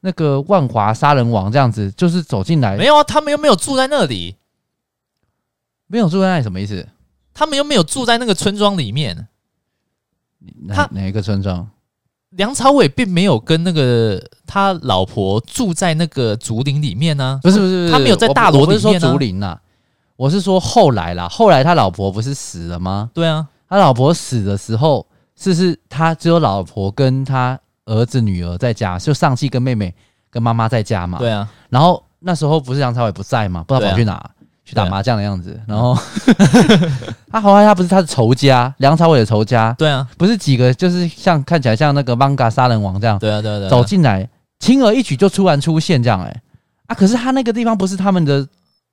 [0.00, 2.76] 那个万华杀人王这样子，就是走进来？
[2.76, 4.34] 没有啊，他们又没有住在那里，
[5.86, 6.86] 没有住在那里什么意思？
[7.32, 9.28] 他们又没有住在那个村庄里面。
[10.68, 11.68] 他哪一个村庄？
[12.30, 17.40] 梁朝伟并没有跟那个他老婆住在那个竹林里面呢、啊。
[17.42, 18.76] 不是不是不是，他没有在大罗里面、啊。
[18.76, 19.58] 我不是说竹林呐，
[20.16, 21.28] 我是说后来啦。
[21.28, 23.10] 后来他老婆不是死了吗？
[23.14, 29.94] 对啊，他老婆死的时候，是是他只有老婆跟他儿子女儿在家，就上气跟妹妹
[30.30, 31.18] 跟妈妈在家嘛。
[31.18, 34.30] 对啊，然后那时候不是梁朝伟不在嘛，不知道跑去哪。
[34.64, 35.96] 去打麻将的样子，然后
[37.30, 46.42] 他好像他不是他的仇家，梁朝伟的仇家，对啊，不是几个就是像看起来像那个 manga 杀人王这样，对啊对啊对，走进来轻而易举就突然出现这样哎、欸，
[46.86, 48.46] 啊可是他那个地方不是他们的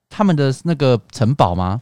[0.09, 1.79] 他们的那个城堡吗？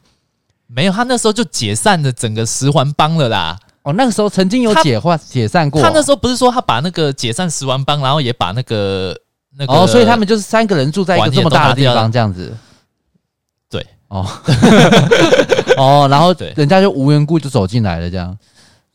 [0.67, 3.58] 没有，他那时候就解散了整个十环帮了啦。
[3.82, 9.17] 哦，那个时候曾经有解化解散过，他那时候不是说他把那个解散十环帮，然后也把那个
[9.58, 12.56] 那个哦，所以他们就是三个人住在一个这么大的地方这样子。
[14.10, 14.28] 哦，
[15.78, 18.38] 哦，然后对人家就无缘故就走进来了，这样。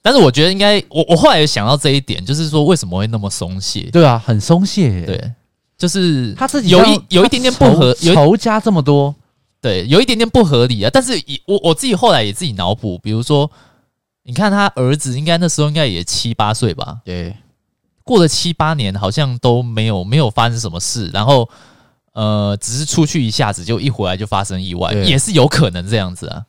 [0.03, 3.88] 但是我觉得应该，我我后来也想到这一点，就是说为什么会那么松懈？
[3.92, 5.00] 对啊，很松懈。
[5.07, 5.33] 对，
[5.79, 9.14] 就是他自己有一有一点点不合，仇家这么多，
[9.62, 10.90] 对，有一点点不合理啊。
[10.92, 11.12] 但是
[11.46, 13.50] 我我自己后来也自己脑补，比如说，
[14.24, 16.98] 你看他儿子应该那时候应该也七八岁吧？
[17.05, 17.35] 对，
[18.03, 21.48] 过了七八年，好像都没有没有发生什么事，然后。
[22.14, 26.42] 呃，只是出去一下子，就一回来就发生意外，也是有可能这样子啊。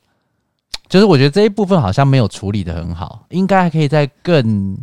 [0.87, 4.77] 就是我觉得这一部分好像没有处理的很好，应该还可以再更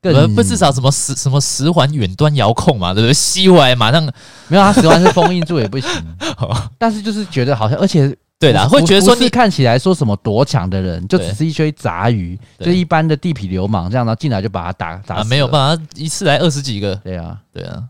[0.00, 3.12] 更不至少什么十什么十环远端遥控嘛，对不对？
[3.12, 4.02] 吸回来马上
[4.48, 5.90] 没有，他十环是封印住也不行。
[6.78, 8.16] 但是就是觉得好像，而且。
[8.42, 15.28] 对的，会觉得说你看起来说什么多强的人，就只是一堆杂鱼，就一般的地痞流氓这样，然后进来就把他打打死。
[15.28, 16.96] 没有办法，一次来二十几个。
[16.96, 17.84] 对啊，对啊。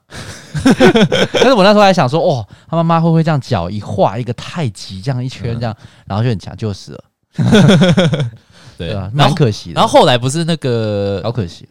[1.33, 5.75] 但是我那时候还想说，哦，他妈妈会不会这样脚一画一个太极，这样一圈这样，
[6.07, 7.05] 然后就很强，就死了。
[8.77, 9.81] 对啊，蛮可惜的。
[9.81, 11.67] 然后后来不是那个，好可惜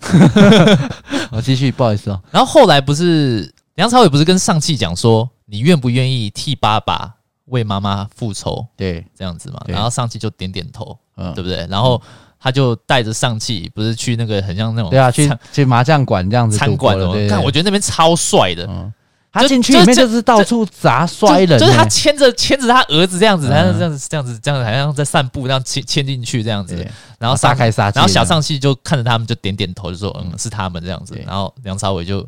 [1.30, 2.20] 我继续，不好意思哦。
[2.30, 7.14] 然后后来不是梁朝伟不是跟上汽讲说，你愿不愿意替爸爸？
[7.48, 11.66] 为妈妈复仇，对，这样子嘛，然后上气就点点头，嗯，对不对？
[11.68, 12.00] 然后
[12.40, 17.14] 他就带着上气，不是去那个很像那种，对啊，去去麻将馆这样子餐馆哦。
[17.28, 18.92] 看，我觉得那边超帅的，
[19.30, 26.86] 他进去里面就是到处砸摔人，就是他牵着牵着他儿子这样子，他是这样子这样子这样子，好像在散步，这样牵牵进去这样子，
[27.18, 32.26] 然后撒开撒，然后小上气就看着他们就点点头，就说嗯是他们这样子，然后梁朝伟就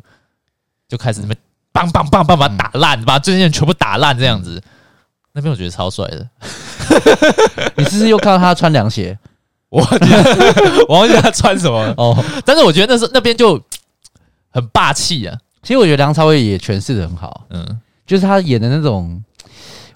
[0.87, 1.37] 就开始那边
[1.71, 4.61] 棒棒棒棒把他打烂，把这些人全部打烂这样子。
[5.33, 6.29] 那边我觉得超帅的，
[7.77, 9.17] 你是不是又看到他穿凉鞋？
[9.69, 10.05] 我忘记
[10.89, 12.13] 我忘记他穿什么了哦。
[12.45, 13.57] 但是我觉得那时候那边就
[14.49, 15.37] 很霸气啊。
[15.63, 19.23] 其实我觉得梁朝伟也诠释的很好，嗯，就是他演的那种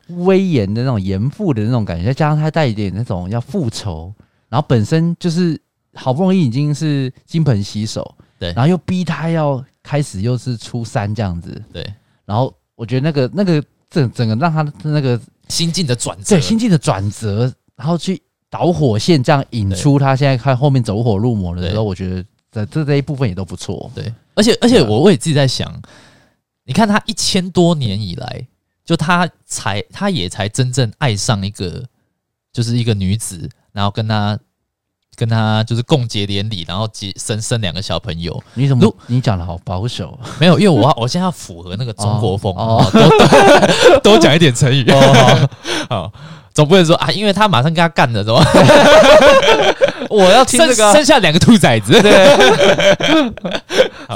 [0.07, 4.13] 威严的那种严父的那种感觉，再加上他带一点那种要复仇，
[4.47, 5.59] 然后本身就是
[5.93, 11.85] 好不容易已经是金盆洗手，对，然后又逼他要开始又是初三这样子，对。
[12.23, 13.61] 然后我觉得那个那个。
[13.95, 23.91] 整整个让他的那个心境的转折，对心境的转折，然后去导火线，这样引出他现在看后面走火入魔的时候，我觉得在这这一部分也都不错。
[23.95, 25.81] 对，而且而且我我也自己在想，
[26.65, 28.47] 你看他一千多年以来，
[28.83, 31.83] 就他才他也才真正爱上一个，
[32.51, 34.37] 就是一个女子，然后跟他。
[35.15, 38.43] 跟他就是共结连理，然后结生生两个小朋友。
[38.53, 38.95] 你怎么？
[39.07, 40.17] 你讲的好保守。
[40.39, 42.83] 没有，因为我 我现在要符合那个中国风，哦，
[44.03, 44.85] 多讲一点成语。
[44.89, 45.49] 哦，
[45.89, 46.11] 好，
[46.53, 48.43] 总不能说啊，因为他马上跟他干了，是吧？
[50.09, 52.11] 我要听这个，生下两个兔崽子，对，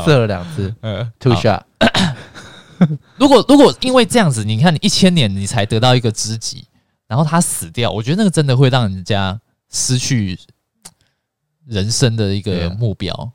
[0.05, 1.61] 射了两次，嗯，two shot。
[3.17, 6.65] 如果如果因为这样子，你看你一千年你才得到一个知己，
[7.07, 9.37] 然后他死掉，我觉得那个真的会让人家
[9.71, 10.37] 失去。
[11.69, 13.31] 人生的一个目标，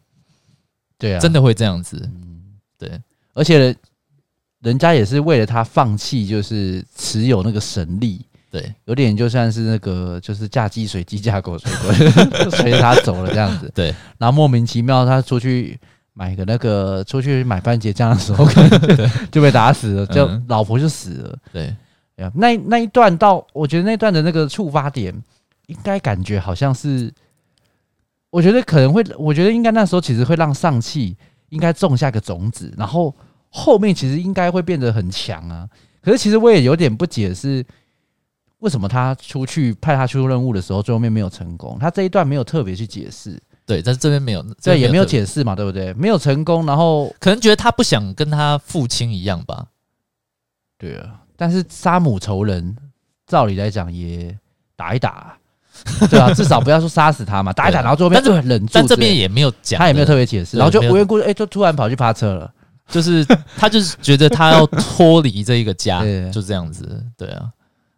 [0.98, 2.42] 对啊，真的会这样子，嗯，
[2.76, 3.00] 对，
[3.32, 3.74] 而且
[4.60, 8.20] 人家也是为了他放弃，就是持有那个神力，
[8.50, 15.78] 对，有点就算是那个就是嫁鸡随鸡，嫁狗随狗， 随着他走了这样子，对，然后莫名其妙他出去
[16.12, 18.44] 买个那个出去买番茄酱的时候，
[19.30, 21.72] 就被打死了，就老婆就死了，对，
[22.34, 25.14] 那那一段到我觉得那段的那个触发点，
[25.66, 27.12] 应该感觉好像是。
[28.34, 31.16] 我觉得可能会，我觉得应该那时候其实会让上气
[31.50, 33.14] 应该种下个种子，然后
[33.48, 35.68] 后面其实应该会变得很强啊。
[36.02, 37.64] 可是其实我也有点不解是
[38.58, 41.78] 为什么他出去派他出任务的时候，最后面没有成功。
[41.78, 45.94] 他这一段没有特别去解释，对，但是这边没有，对也没有解释嘛，对不对？
[45.94, 49.68] 没有成功，然后可能觉得他不想跟他父亲一样吧。
[50.76, 52.76] 对啊，但是杀母仇人，
[53.28, 54.36] 照理来讲也
[54.74, 55.38] 打一打，
[56.10, 62.50] 对啊，至少不要说杀死他嘛，打一打，然后最后面就忍住，但这边也没有讲，他也没有特别解释，然后就无缘故哎，就突然跑去趴车了，
[62.88, 63.24] 就是
[63.56, 67.50] 他就是觉得他要脱离这一个家，就这样子，对啊，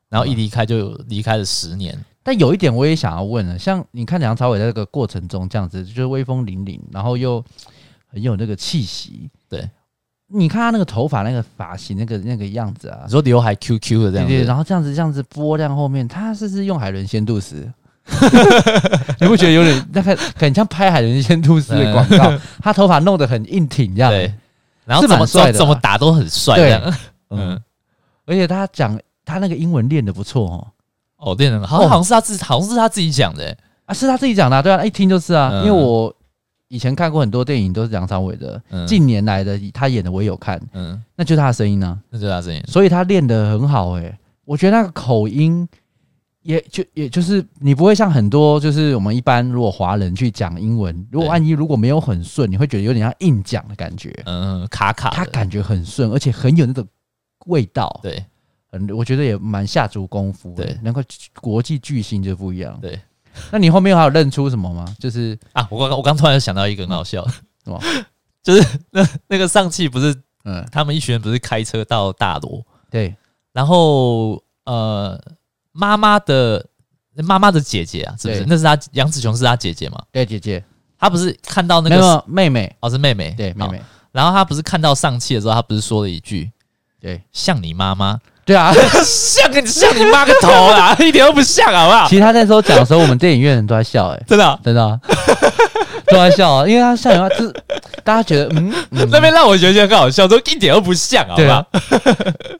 [0.08, 1.96] 然后一离开就离开了十年。
[2.22, 7.44] 但有一点我也想要问了，像你看梁朝伟在这个过程中这样子，就是威风凛凛，然后又
[8.08, 9.30] 很有那个气息。
[9.48, 9.70] 对，
[10.28, 17.70] 你看他那个头发、那个发型、那个那个样子啊，你说刘海 QQ 的这样子，对，对，然后这样子这样子拨，这样后面他是不是用海伦仙度丝？
[19.20, 22.32] 你不觉得有点那个很像拍海伦仙度丝的广告？
[22.60, 24.10] 他头发弄得很硬挺，这样。
[24.10, 24.32] 对，
[24.84, 26.94] 然后怎么帅，怎么打都很帅，这样。
[27.30, 27.60] 嗯，
[28.26, 30.66] 而且他讲他那个英文练得不错哦。
[31.18, 31.80] 哦，练的好。
[31.80, 36.14] 像好像是他自好像是他自己讲的、欸、啊，是他自己讲的、啊，对啊，一听就是啊，嗯、因为我
[36.68, 45.68] 以前看过很多电影都是梁朝伟的，嗯、近年来的他演的我也有看，嗯，那就是他的声音呢、啊，那就是他声音，所以他练得很好哎、欸，我觉得那个口音
[46.42, 56.86] 也就也就是你不会像很多就是我们一般如果华人去讲英文，如果万一如果没有很顺，你会觉得有点像硬讲的感觉，嗯，卡卡，他感觉很顺，而且很有那种
[57.46, 58.24] 味道，对。
[58.72, 61.00] 嗯，我觉得也蛮下足功夫的，对，能够
[61.40, 62.76] 国际巨星就不一样。
[62.82, 63.00] 对，
[63.52, 64.84] 那你后面还有认出什么吗？
[64.98, 67.26] 就是啊，我刚我刚突然想到一个很好笑，
[67.64, 67.80] 什么？
[68.42, 73.14] 就是那那个上汽不是，嗯，他们一群人不是开车到大罗，对，
[73.52, 75.20] 然后呃，
[75.72, 76.64] 妈妈的
[77.16, 78.44] 妈妈的姐姐啊，是不是？
[78.46, 80.00] 那是他杨子琼是他姐姐嘛？
[80.12, 80.62] 对，姐姐，
[80.98, 83.82] 她不是看到那个妹妹哦，是妹妹，对，妹妹。
[84.12, 86.50] 然后她不是看到上汽的时候，她不是说了一句，
[87.00, 88.20] 对，像你妈妈。
[88.46, 88.72] 对啊，
[89.04, 92.08] 像个像你妈个头啊， 一点都不像，好不好？
[92.08, 95.00] 其实他那时候讲的时候，我们电影院人都在笑， 哎，真的，真 的
[96.06, 97.52] 都在笑啊，因为他像的话，就是
[98.04, 98.72] 大家觉得，嗯，
[99.10, 101.66] 那边让我觉得很好笑，都一点都不像，好吧？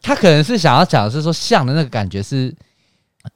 [0.02, 2.52] 他可能是想要讲的是说像的那个感觉是，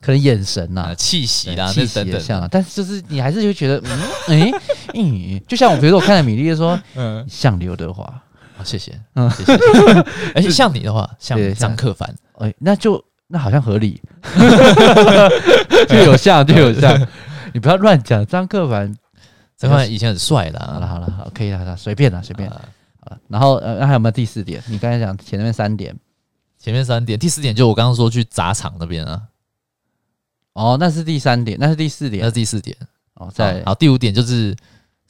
[0.00, 3.80] 可能眼神呐、气息啦，气息也像，但是就是你还是就觉得，
[4.26, 4.52] 嗯，哎，
[4.94, 8.12] 嗯，就像我比如说我看到米粒说，嗯，像刘德华，
[8.60, 9.52] 好，谢谢，嗯，谢谢，
[10.34, 12.14] 而且 像你的话，像张克凡。
[12.34, 14.00] 哎、欸，那就那好像合理，
[15.88, 17.08] 就有像就有像，
[17.54, 18.24] 你不要乱讲。
[18.26, 18.94] 张克凡，
[19.56, 20.58] 张克凡以前很帅的。
[20.58, 22.48] 好了好了好，可以了，随便了随便。
[22.50, 22.60] 啊，
[23.28, 24.62] 然后呃，那还有没有第四点？
[24.66, 25.96] 你刚才讲前面三点，
[26.58, 29.22] 前面三点，第四点就我刚刚说去砸场那边啊。
[30.52, 32.76] 哦，那是第三点，那是第四点，那是第四点。
[33.14, 34.54] 哦，在好，第五点就是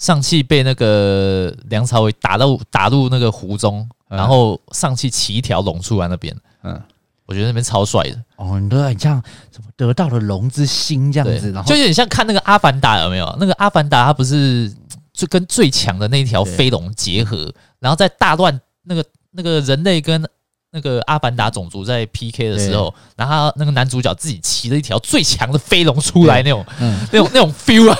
[0.01, 6.83] 上气被那个梁朝伟打到打入那个湖中，嗯、然后上气骑一条龙出来那边，嗯。
[7.27, 13.37] 我觉得那边超帅的哦，你都很像什么得到了龙之心这样子，然后就有点像看那个阿凡达有没有？
[13.39, 14.69] 那个阿凡达他不是
[15.13, 20.29] 就跟最强的那一条飞龙结合，然后在大乱那个那个人类跟
[20.73, 27.99] 那个阿凡达种族在 PK 的时候，然后那个男主角自己骑了一条最强的飞龙出来那种，嗯，那种那种 feel 啊，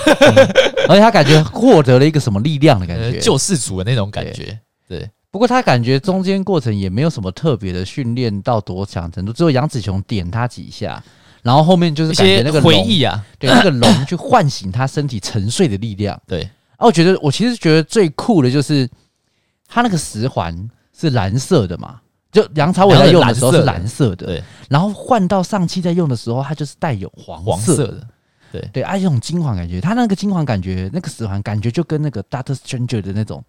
[0.87, 5.09] 而且他感觉获得了一个什么力量的感觉，救世主的那种感觉，对。
[5.29, 11.01] 不过他感觉中间过程也没有什么特别的训练到多强程度，只有杨紫琼点他几下，
[11.41, 16.21] 然后后面就是感觉那个回忆啊，对那个龙去唤醒他身体沉睡的力量。
[16.27, 16.43] 对，
[16.75, 18.89] 啊，我觉得我其实觉得最酷的就是
[19.69, 28.07] 他那个十环是蓝色的嘛，就梁朝伟在用的时候是蓝色的，对，然后换到上期在用的时候，它就是带有黄色的，
[28.51, 28.69] 对。
[28.73, 33.43] 对，啊，这种金黄感觉，它那个金黄感觉，那个死环感觉就跟那个 Doctor Stranger 的那种。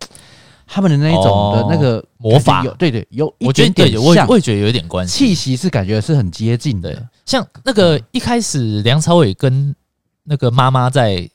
[0.65, 7.07] 他们的那一种的那个魔法，对对，有我觉得对，我我也觉得有一点关系，气息是感觉是很接近的。
[7.27, 9.75] 像那个一开始梁朝伟跟
[10.23, 11.29] 那个妈妈在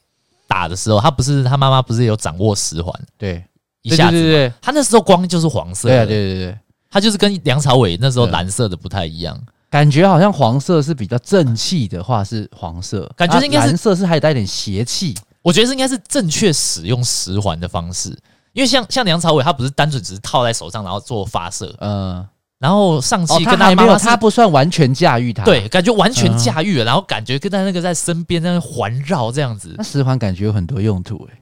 [0.47, 2.91] 打的时候，他不是他妈妈不是有掌握十环？
[3.17, 3.43] 对，
[3.83, 6.57] 一下子，他那时候光就是黄色，对对对对，
[6.97, 15.13] 他就是跟梁朝伟那时候蓝色的不太一样，感觉好像黄色是比较正气的话是黄色，感觉应该是蓝色是还带点邪气，
[15.43, 18.17] 我觉得是应该是正确使用十环的方式。
[18.53, 22.25] 因为像像梁朝伟，他不是单纯只是套在手上，然后做发射，嗯，
[22.57, 31.33] 然后上气跟他妈妈，他不算完全驾驭他，对，感觉完全驾驭了，然后感觉跟他那个在身边在那环绕这样子，那十环感觉有很多用途诶，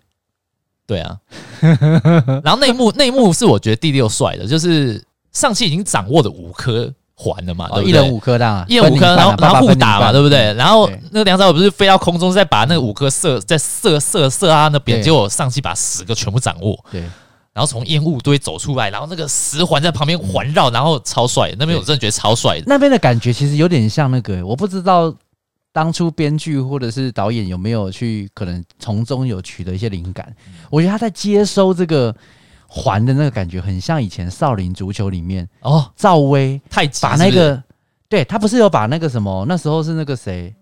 [0.86, 1.18] 对啊，
[2.44, 5.02] 然后那一幕那一幕是我觉得第六帅的，就是
[5.36, 6.92] 上期已经掌握的五颗。
[7.18, 10.54] 环了嘛，一人五颗当一人五颗，然后然后互打嘛，对不对？
[10.56, 17.00] 然后那个梁朝伟不是飞到空中，再把那个五颗射，再射射射啊那边，结果上期把十个全部掌握，对。
[17.54, 21.56] 然后从烟雾堆走出来，然后那个十环在旁边环绕，然后超帅。
[21.58, 22.66] 那边我真的觉得超帅的。
[22.68, 25.16] 那边的感觉其实有点像那个，我不知道
[25.72, 30.36] 当初编剧或者是导演有没有去可能从中有取得一些灵感。
[30.70, 32.14] 我觉得他在接收这个。
[32.78, 37.64] 环的那个感觉很像以前《少林足球》里面哦，赵薇太把那个，
[38.10, 40.54] 对他不是有把那个什么，那时候是那个谁，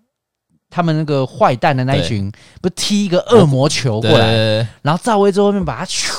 [0.70, 6.12] 他们那个坏蛋的那一群，不是踢一个恶魔球过来，然后赵薇在后面把他咻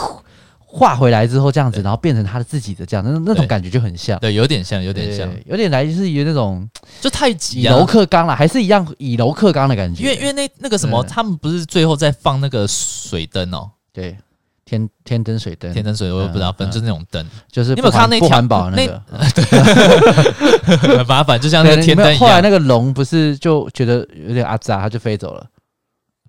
[0.67, 6.69] 画回来之后，这样子，然后变成他的自己的这样，那那种感觉就很像，对，有点像，有点像，有点来自于那种
[7.01, 10.03] 就太极以柔克刚了，还是一样以柔克刚的感觉。
[10.03, 14.17] 因为因为那那个什么，他们不是最后在放那个水灯哦，对。
[14.65, 19.03] 天天灯水灯，天灯水我也不知道，反正就是那种灯，就是你有没有看到那条环保那个？
[19.35, 22.19] 对，很麻烦，就像那个天灯一样。
[22.19, 23.97] 后来那个龙不是就觉得
[24.27, 25.47] 有点阿杂，他就飞走了。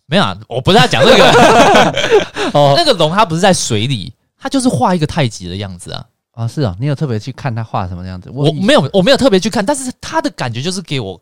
[0.07, 1.23] 没有啊，我不是在讲那个。
[2.53, 6.05] 哦，那个龙它不是在水里，它就是画一个太极的样子啊。
[6.33, 8.29] 啊，是啊，你有特别去看它画什么样子？
[8.31, 11.19] 我没有，我没有特别去看，但是它的感觉就是给我，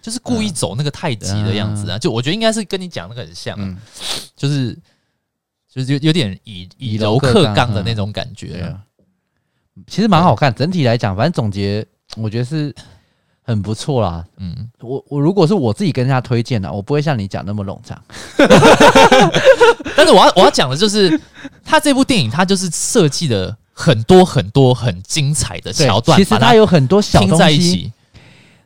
[0.00, 1.98] 就是故意走那个太极的样子啊。
[1.98, 3.76] 就我觉得应该是跟你讲那个很像，
[4.34, 4.76] 就是。
[5.74, 8.78] 就是有有点以以柔克刚的那种感觉，啊，
[9.88, 10.54] 其实蛮好看。
[10.54, 11.84] 整体来讲，反正总结，
[12.16, 12.72] 我觉得是
[13.42, 14.24] 很不错啦。
[14.36, 18.00] 嗯，我我如果是我自己跟人家推荐的，我不会像你讲那么冗长。
[19.96, 21.20] 但是我要我要讲的就是，
[21.64, 27.92] 他这部电影他就是设计的很多很多很精彩的桥段，其实它有很多小东西在一起。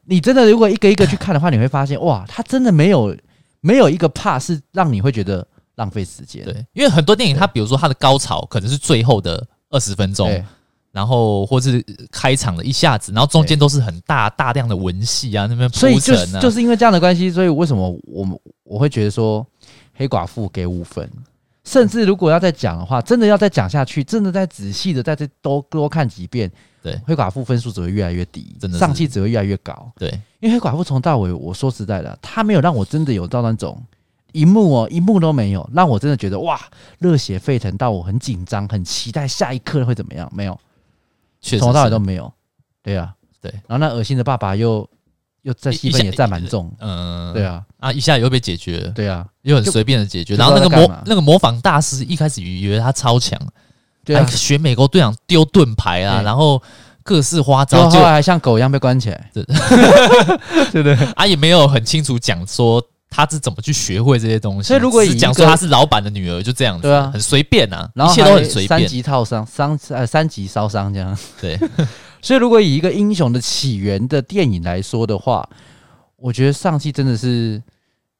[0.04, 3.16] 你真的如果一个一个去看的话，你会发现哇，它真的没有
[3.62, 5.46] 没有一个 part 是让你会觉得。
[5.78, 10.28] 浪费时间，对，因为很多电影，它比如说它的高潮可能是最后的二十分钟，
[10.90, 19.46] 然后或是开场的一下子，然后中间都是很大大量的文戏啊，那边铺陈啊，所以就，就是因为这样的关系，所以为什么我我会觉得说
[19.94, 21.08] 黑寡妇给五分，
[21.62, 26.50] 甚至如果要再讲的话，真的要再讲下去，真的再仔细的再再多多看几遍，
[26.82, 30.08] 对，黑寡妇分数只会越来越低，真的上气只会越来越高，对，
[30.40, 33.80] 因为黑寡妇从到尾，我说实在的，他没有让我真的有到那种。
[34.32, 36.60] 一幕哦，一幕都没有，让我真的觉得哇，
[36.98, 40.30] 热血沸腾到我很紧张，很期待下一刻会怎么样？
[40.34, 40.58] 没有，
[41.40, 42.32] 从头到尾都没有。
[42.82, 43.50] 对啊，对。
[43.66, 44.88] 然后那恶心的爸爸又
[45.42, 50.36] 又在戏份也占蛮重，嗯，对啊，啊一下又被解决了，对啊，又很随便的解决。
[50.36, 53.38] 然后那个模那个模仿大师一开始以为他超强，
[54.04, 56.62] 对啊，学美国队长丢盾牌啊，然后
[57.02, 59.42] 各式花招，后来还像狗一样被关起来，对。
[60.72, 62.82] 对 对， 啊也没有很清楚讲说。
[63.10, 64.68] 他是怎么去学会这些东西？
[64.68, 68.80] 所以如果以讲说他是老板的女儿，就这样子，对啊，很随便啊，然后一切都很随便。
[68.80, 71.18] 三级套伤，伤呃三级烧伤这样。
[71.40, 71.58] 对，
[72.22, 75.48] 所以如果以一个英雄的起源的电影来说的话，
[76.16, 77.62] 我觉得上期真的是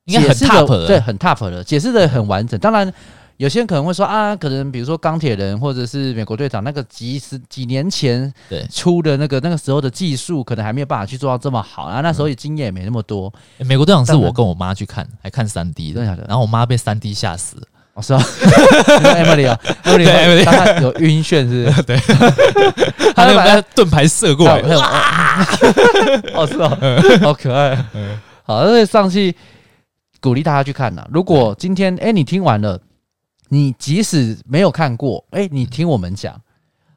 [0.05, 2.59] 应该很 top，对，很 top 的，解释的很完整。
[2.61, 2.93] 当然。
[3.39, 8.33] 有些人可能会说啊，可能比如说钢铁人或者是美国队长那个几十几年前
[8.71, 12.01] 出的那个那个时候的技术，可能还没有办法去做到这么好啊。
[12.01, 13.33] 那时候也经验也没那么多。
[13.59, 17.63] 美国队长是我跟我妈去看，还看三 D 的，然后我妈被三 D 吓死了。
[17.95, 18.21] 哦，是啊，
[19.01, 21.83] Emily 啊，Emily，她有晕眩是不是？
[21.87, 21.97] 对，
[23.15, 24.61] 他那个盾牌射过来，
[26.35, 26.77] 哦，是啊，
[27.23, 27.77] 好可爱。
[28.43, 29.35] 好，所以上去
[30.21, 31.07] 鼓励大家去看呐。
[31.13, 32.81] 如果今天哎，你听完了。
[33.49, 36.41] 你即使没有看过，哎、欸，你听我们讲，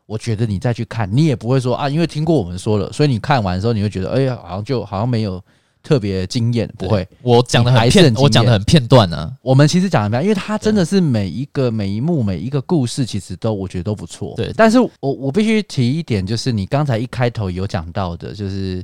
[0.06, 5.42] 我觉得你再去看，你也不会说啊，因为听过我们说了，所以你看完的时候，你会觉得，哎、欸、呀，好像就好像没有
[5.82, 7.08] 特别惊艳，不会。
[7.22, 9.32] 我讲的很片，我讲的很片段呢、啊。
[9.42, 14.34] 我们其实讲的没，因为它真的是每一个每一幕每一个故事，其实都我觉得都不错。
[14.36, 18.84] 对，但是我我必须提一点，就是你刚才一开头有讲到的，就是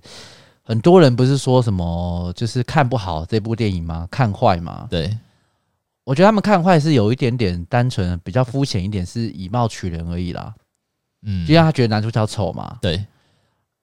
[0.63, 4.07] 很多人不是说什么，就是看不好这部电影吗？
[4.09, 4.88] 看坏吗？
[4.89, 5.15] 对。
[6.08, 10.55] 我觉得他们看坏是有一点点单纯，比较肤浅一点，是以貌取人而已啦。
[11.24, 12.78] 嗯，就像他觉得男主角丑嘛。
[12.82, 13.05] 对。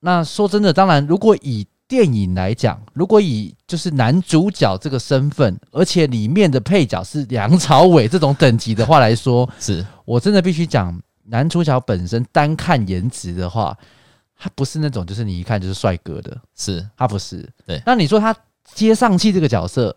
[0.01, 13.77] 那说真的，当然，如果以电影来讲，如果以就是男主角这个身份，而且里面的配角是梁朝伟这种等级的话来说， 是我真的必须讲，男主角本身单看颜值的话，
[14.35, 17.47] 他不是那种就是你一看就是帅哥的，是他不是。
[17.67, 17.83] 对。
[17.85, 18.35] 那你说他
[18.73, 19.95] 接上气这个角色？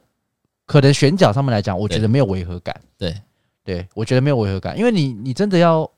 [0.68, 2.80] 可能选角上面来讲，我觉得没有违和感。
[2.98, 3.16] 对，
[3.64, 5.90] 对我觉得没有违和感，因为你你真的要，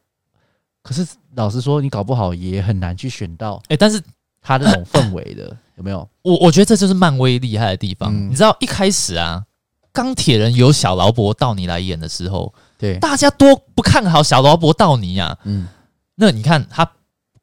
[0.82, 1.06] 可是
[1.36, 3.62] 老实说，你搞不好也很难去选到。
[3.68, 4.00] 哎，但是
[4.42, 5.46] 他那种氛围的
[5.76, 6.08] 有没有？
[6.22, 8.14] 我我觉得这就是漫威厉害的地方。
[8.30, 9.44] 你知道一开始啊，
[9.92, 15.36] 钢铁人有小劳勃道尼来演的时候，对大家多不看好小劳勃道尼啊。
[15.46, 15.68] 嗯，
[16.14, 16.90] 那你看他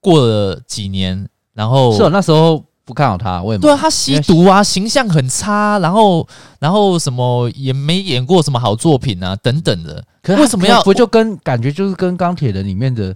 [0.01, 2.65] 过了几年，然后是那时候。
[2.87, 3.63] 不看好他，为什么？
[3.63, 6.27] 对啊，他吸毒啊，形象很差，然后
[6.61, 10.03] 然后什么也没演过什么好作品啊，等等的。
[10.23, 13.15] 可是为什么要不就跟感觉就是跟钢铁人里面的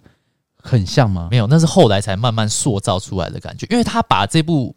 [0.60, 1.28] 很像吗？
[1.30, 3.64] 没有，那是后来才慢慢塑造出来的感觉。
[3.70, 4.74] 因为他把这部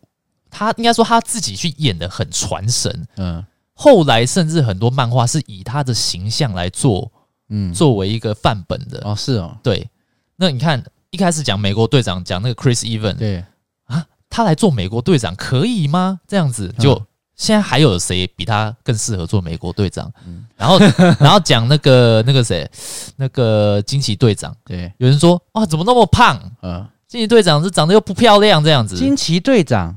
[0.52, 7.12] 他应该说他自己去演的很传神，嗯，后来甚至很多漫画是以他的形象来做，
[7.50, 9.02] 嗯，作为一个范本的。
[9.04, 9.90] 哦，是哦，对。
[10.36, 13.44] 那你看一开始讲美国队长，讲那个 Chris Evans，对。
[14.36, 16.20] 他来做美国队长可以吗？
[16.28, 17.00] 这样子就
[17.36, 20.12] 现在还有谁比他更适合做美国队长？
[20.26, 20.80] 嗯，然后
[21.22, 22.68] 然后讲那个那个谁，
[23.16, 26.42] 那个惊奇队长，对，有人说哇，怎么那么胖？
[26.64, 28.98] 嗯，惊奇队长是长得又不漂亮这样子。
[28.98, 29.96] 惊奇队长，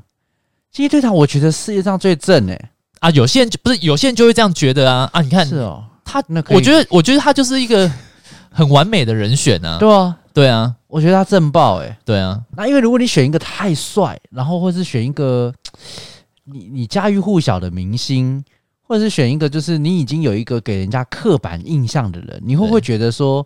[0.71, 2.71] 惊奇队长，我觉得世界上最正哎
[3.01, 5.09] 啊，有些人就不是有些人就会这样觉得啊。
[5.15, 7.91] 啊，你看是哦，他那我觉得我觉得他就是一个
[8.51, 10.15] 很完美的人选啊，对啊。
[10.37, 15.53] 对啊，我觉得他正爆哎，对啊，那因为如果你选一个太帅，然后或是选一个。
[16.49, 18.41] 你你家喻户晓的明星，
[18.81, 23.45] 或者是选一个就是你已经有一个给人家刻板印象的人，你会不会觉得说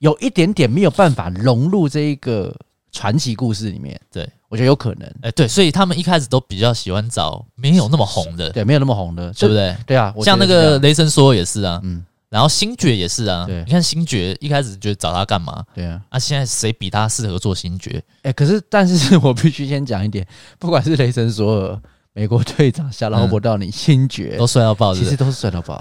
[0.00, 2.54] 有一点点没有办法融入这一个
[2.90, 3.98] 传奇故事里面？
[4.12, 5.10] 对，我觉得有可能。
[5.22, 9.74] 哎，对，所以他们一开始都比较喜欢找没有那么红的，对，没有那么红的，对不对？
[9.86, 15.62] 对啊，像那个雷神说也是啊，嗯，然后星爵也是啊，对，你看星爵一开始觉得找他干嘛？
[15.74, 18.02] 对啊，啊，现在谁比他适合做星爵？
[18.22, 20.26] 哎，可是但是 我必须先讲一点，
[20.58, 21.78] 不管是雷神索尔。
[22.14, 25.78] 美国队长、小劳勃道尼、星爵都帅到爆，其实都是帅到爆。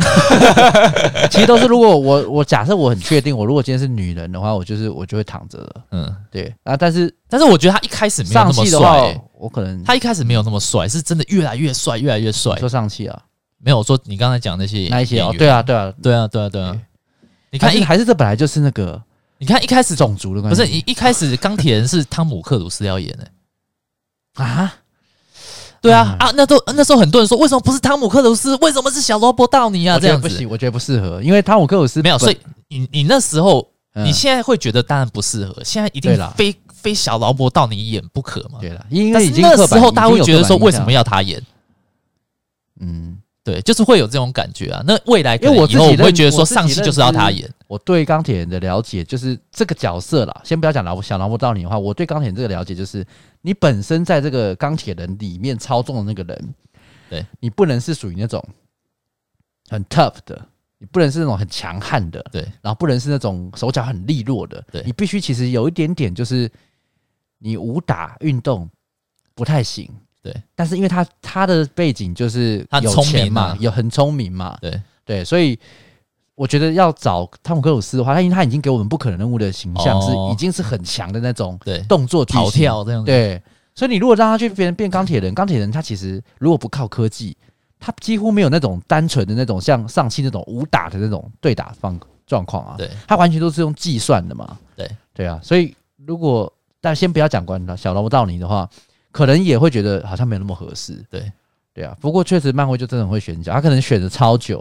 [1.29, 5.83] 其实都是，如果我我假设我很确定，我如果今天是女人的话，我就是我就会躺着了。
[5.91, 12.55] 嗯，对啊，但是但是我觉得他一开始没有那么帅，我可能他一开始没有那么帅，是真的越来越帅，越来越帅。
[12.61, 13.21] 说上气啊？
[13.63, 16.77] 没有说你刚才讲那些那一些哦，对啊，对啊，对啊，对啊，对啊。
[17.51, 19.01] 你看一，还是这本来就是那个，
[19.37, 24.73] 你看一开始种族的关系，不是一一开始钢铁人是汤姆克鲁斯要演的啊。
[25.81, 28.55] 对啊、嗯、啊，那都那时候很多人说，为什么不是汤姆克鲁斯？
[28.57, 29.99] 为什么是小罗伯道尼啊？
[29.99, 32.17] 这样不行，我觉得不适合，因为汤姆克鲁斯没有。
[32.19, 32.37] 所以
[32.69, 38.59] 你你那时候，嗯、你现在会觉得当然不适合，现在一定非非小罗伯道尼演不可嘛？
[38.61, 41.41] 对了，因为那时候大家会觉得说，为什么要他演？
[42.79, 43.17] 嗯。
[43.43, 44.83] 对，就是会有这种感觉啊。
[44.85, 47.51] 那未来，因为我以后我会觉得说，上戏就是要他演。
[47.67, 50.41] 我对钢铁人的了解就是这个角色啦。
[50.43, 53.03] 先不要讲劳想劳勃道尼的话，我对钢铁人这个了解就是，
[53.41, 56.53] 你本身在这个钢铁人里面操纵的那个人，
[57.09, 58.45] 对你不能是属于那种
[59.69, 60.39] 很 tough 的，
[60.77, 66.47] 你不能是那种很强悍的，对，然后不能是那种手脚很利落的，对，你必须其实有一点点就是
[67.39, 68.69] 你武打运动
[69.33, 69.89] 不太行。
[70.23, 74.81] 对，但是因为他他的背景就是他聪明嘛，有很聪明嘛，对。
[75.03, 75.59] 对，所以
[76.35, 83.41] 我觉得要找汤姆克鲁斯的话，他因为他已经给我们不可能任务的形象是已经是很强的那种，对，动作跑跳这样子，对，
[83.75, 87.35] 所以你如果让他去变变钢铁人，钢铁人他其实如果不靠科技，
[87.79, 94.89] 他几乎没有那种单纯的那种像上期那种武打的那种对打方状况啊，对，他完全都是用计算的嘛，对。
[95.13, 98.69] 对啊，所以如果但先不要讲关他小劳勃道尼的话。
[99.11, 101.31] 可能也会觉得好像没有那么合适，对
[101.73, 101.95] 对啊。
[101.99, 104.57] 不过确实，漫威就真的会选角，他可能选的超久，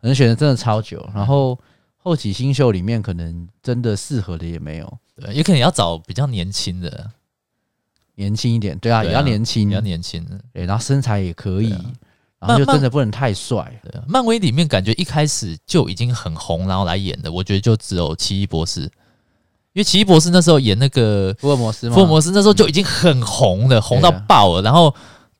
[0.00, 1.06] 可能选的真的超久。
[1.14, 1.58] 然后
[1.98, 7.10] 后起新秀里面，可能真的适合的也没有，对，也可能要找比较年轻的，
[8.14, 11.70] 年轻一点，对啊，也要年轻，比较年轻的，对，然后身材也可以，
[12.38, 13.78] 然后就真的不能太帅。
[14.06, 18.90] 漫威里面感觉一开始就已经很红，然后来演的，我觉得就只有奇异博士。
[19.76, 24.62] 因为奇异博士那时候演那个福尔摩斯，福尔摩斯那时候就已经很红了，红到爆了。
[24.62, 24.92] 然后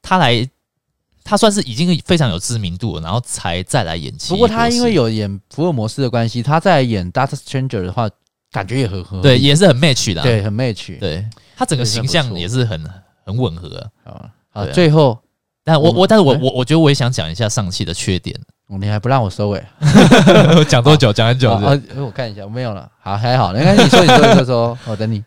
[0.03, 0.47] 他来，
[1.24, 4.39] 他算是已经非常有知名度了，然后才再来演奇异博士。
[4.39, 8.11] 不过他因为有演福尔摩斯的关系，他在演 Doctor Stranger 的话，
[8.53, 10.99] 感觉也很合，对，也是很 match 的，对，很 match。
[10.99, 11.26] 对，
[11.57, 12.78] 他整个形象也是很
[13.24, 14.28] 很吻合啊。
[14.51, 15.18] 好，最后，
[15.64, 18.39] 但我我但是我我我觉得我也想讲一下上汽的缺点。
[18.69, 19.64] 你还不让我收尾？
[20.69, 21.12] 讲多久？
[21.12, 21.51] 讲很久。
[21.53, 22.91] 我看一下，我没有了。
[23.01, 23.53] 好，还好。
[23.53, 24.79] 没关系，你说，你说，你说，说。
[24.87, 25.23] 我 等你。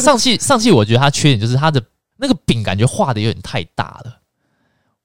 [0.00, 1.80] 上期，上期，我觉得他缺点就是他的
[2.16, 4.16] 那个饼感觉画的有点太大了。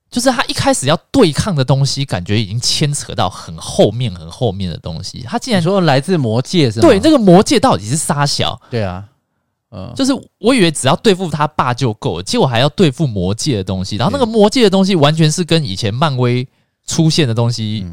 [0.09, 5.23] 就是他一开始要对抗的东西，感觉已经牵扯到很后面、很后面的东西。
[5.27, 6.87] 他竟然说来自魔界是吗？
[6.87, 8.59] 对，那个魔界到底是杀小？
[8.71, 9.03] 对啊，
[9.71, 13.95] 嗯，就是我以为只要对付他爸就够了，结果还要对付魔界的东西。
[13.95, 16.47] 然后那个魔界的东西完全是跟以前漫威。
[16.85, 17.85] 出现的东西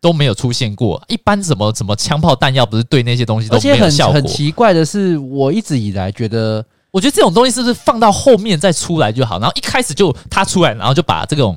[0.00, 1.02] 都没有出现过。
[1.08, 4.14] 一般怎么怎么枪炮弹药，不是对那些东西都没有效果。
[4.14, 9.38] 很奇怪的是，我一直以来觉得，我觉得这种东西是不是放到后面再出来就好？
[9.38, 11.56] 然后一开始就他出来，然后就把这种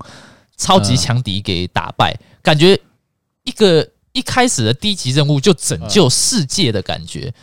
[0.57, 2.79] 超级强敌给打败，感觉
[3.43, 7.33] 一个一开始的低级任务就拯救世界的感觉。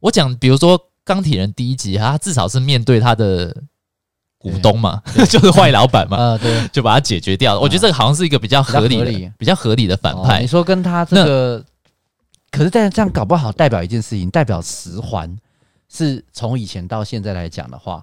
[0.00, 3.56] 我讲，比如说钢铁人第一集，他至少是面对他的。
[4.42, 7.60] 股东嘛， 就是坏老板嘛，啊， 对，就把他解决掉了。
[7.60, 10.40] 我觉得这个好像是一个比较合理的、比较合理的反派。
[10.40, 11.64] 你说跟他这个，
[12.50, 15.34] 可是但这样搞不好代表一件事情，代表十环
[15.88, 18.02] 是从以前到现在来讲的话，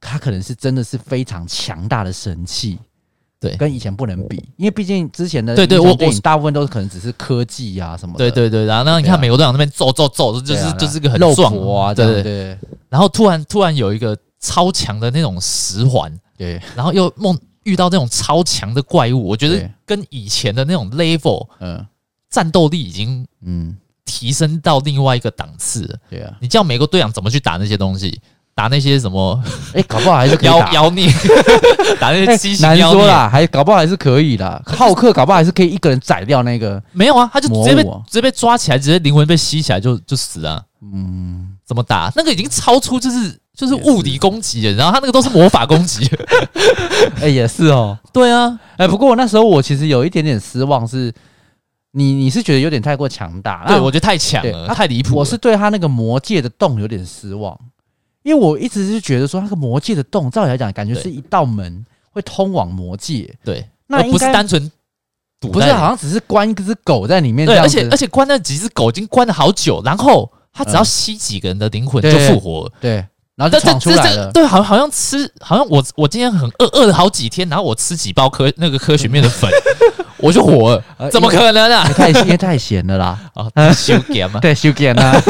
[0.00, 2.78] 他可能是真的是非常强大的神器，
[3.40, 8.66] 对，跟以前不能比，因为毕竟之前的对对，我我大部分都是可能只是科技呀什么的，对对对。
[8.66, 12.58] 然后那你看美国队长那边揍揍揍，就是就是个很壮啊，对对对。
[12.88, 14.16] 然后突然突然有一个。
[14.46, 21.84] 超强的那种十环，对，然后又梦遇到那种超强的怪物，我觉得跟以前的那种 level，嗯，
[22.30, 25.98] 战斗力已经嗯提升到另外一个档次了。
[26.08, 28.20] 对啊，你叫美国队长怎么去打那些东西？
[28.54, 29.38] 打那些什么？
[29.74, 31.10] 哎、欸，搞不好还是妖妖孽，
[32.00, 34.62] 打那些畸形妖孽啦，还搞不好还是可以的。
[34.64, 36.82] 浩克搞不好还是可以一个人宰掉那个。
[36.92, 40.64] 没有啊，他就直接被直接被抓起来，直接灵魂被吸起来就就死了。
[40.80, 42.10] 嗯，怎么打？
[42.16, 46.06] 那个已经超出就是就是物理攻击了，然后他那个都是魔法攻击。
[47.16, 47.98] 哎、欸，也是哦。
[48.12, 48.60] 对啊。
[48.76, 51.14] 哎、欸，不过那时候我其实有一点点失望是，是
[51.92, 53.64] 你你是觉得有点太过强大？
[53.66, 55.16] 对，我觉得太强了，太离谱。
[55.16, 57.58] 我是对他那个魔界的洞有点失望。
[58.22, 63.32] 因为我一直是觉得说，那个魔界的洞，照理来讲，感觉是一道门会通往魔界。
[63.44, 64.70] 对，那不是单纯
[65.40, 67.46] 堵，不是好像只是关一只狗在里面。
[67.46, 72.72] 对，而且而且关那几只狗已经关了好久，然后他只要吸几个人的灵魂就复活了。
[72.80, 73.06] 对，
[73.36, 74.30] 然后就闯出来了。
[74.32, 79.50] 对，好像好像吃，好像我我今天很饿，饿了好几天，然后我吃几包科那个科学面的粉，
[80.18, 81.10] 我就火了。
[81.10, 81.84] 怎么可能啊？
[81.92, 83.18] 太因为太咸了啦！
[83.34, 85.20] 哦，修咸嘛，对，修咸啊。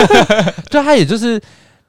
[0.70, 1.40] 对，他也就是。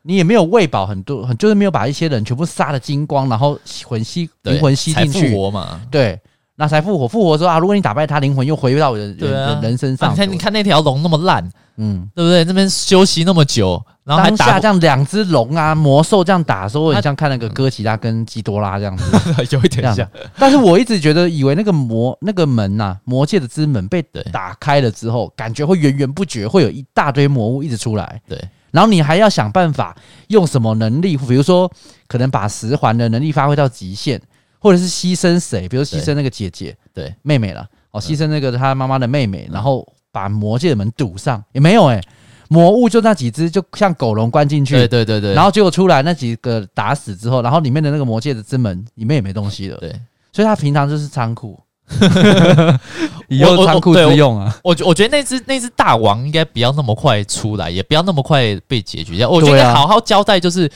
[0.03, 5.81] 你也没有喂饱很多，很就是没有把一些人全部杀的精光，然后魂吸灵魂吸进去，活嘛？
[5.91, 6.17] 对，
[6.59, 7.07] 那才复活。
[7.07, 10.11] 复活之后啊，如果你打败他，灵魂又回到人人、啊、人身上。
[10.11, 11.47] 你看，你看那条龙那么烂，
[11.77, 12.43] 嗯，对不对？
[12.43, 19.05] 这边休息那么久，然后还打下这样两只龙啊，魔兽这样打的时候，很像看那个哥吉拉跟基多拉这样子，
[19.55, 20.09] 有一点像。
[20.39, 24.01] 但是我一直觉得，以为那个魔那个门呐、啊，魔界的之门被
[24.31, 28.19] 打开了之后，感觉会源源不绝，会有一大堆魔物一直出来。
[28.27, 28.43] 对。
[28.71, 29.95] 然后你还要想办法
[30.27, 31.71] 用什么能力，比如说
[32.07, 34.21] 可能把十环的能力发挥到极限，
[34.67, 42.03] 或者是牺牲谁，比如牺牲那个姐姐，对，对妹妹了，哦，牺牲那个他妈妈的妹妹，然后把魔界的门堵上，也没有诶、欸，
[42.49, 49.89] 魔物就那几只，就像狗笼关进去，对对对对，然后结果出来那几个打死之后，然后里面的那个魔界的之门里面也没东西了，对，
[50.33, 51.57] 所以他平常就是仓库。
[53.29, 54.53] 以后仓库之用啊！
[54.61, 59.29] 我我觉得那只那只大王应该不要那么快出来，也不要那么快被解决掉。
[59.29, 60.69] 我觉得好好交代，就是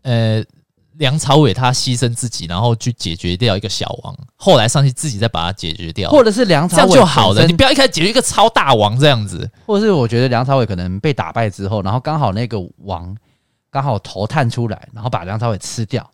[0.00, 0.42] 呃，
[0.98, 7.46] 梁朝伟他牺牲自己，然后去解决掉一个小王，后来上去自己再把它解决掉，或者是梁朝伟这样就好了。
[7.46, 13.16] 你不要一开始解决一个超大王这样子，或者是我觉得梁朝伟可能被打败之后，然后刚好那个王
[13.70, 16.08] 刚好头探出来，然后把梁朝伟吃掉。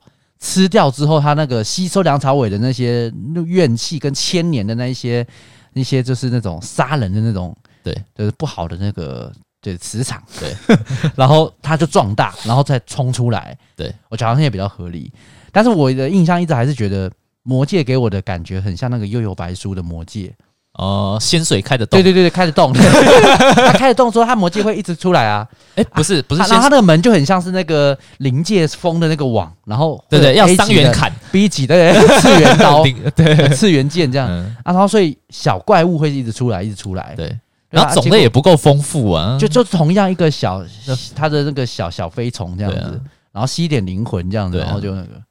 [0.44, 3.08] 吃掉之后，他那个吸收梁朝伟的那些
[3.46, 5.24] 怨气跟千年的那一些
[5.72, 10.76] 那些，就是那种杀人的那种，对，就是不好的那个对磁场，对，
[11.16, 15.10] 然后它就壮大，然后再冲出来，对，我觉得好像也比较合理。
[15.52, 17.10] 但是我的印象一直还是觉得
[17.44, 20.34] 魔界给我的感觉很像那个幽游白书的魔界。
[20.74, 22.72] 哦，仙水开的洞，对对对对，开的洞，
[23.54, 32.82] 它开的洞说它魔界会一直出来啊，哎，不是不是，然后他那个门就很像是那个灵界封的那个网，然后对对，要三元砍，B 级的次元刀，
[33.14, 34.26] 对，次元剑这样。
[34.64, 37.38] 啊，然后所以小怪物会一直出来，一直出来，对，
[37.72, 40.64] 然后种类也不够丰富啊，就就同样一个小
[41.16, 43.00] 它的那个小小飞虫这样子，
[43.32, 45.22] 然后吸一点灵魂这样子，然后就那个，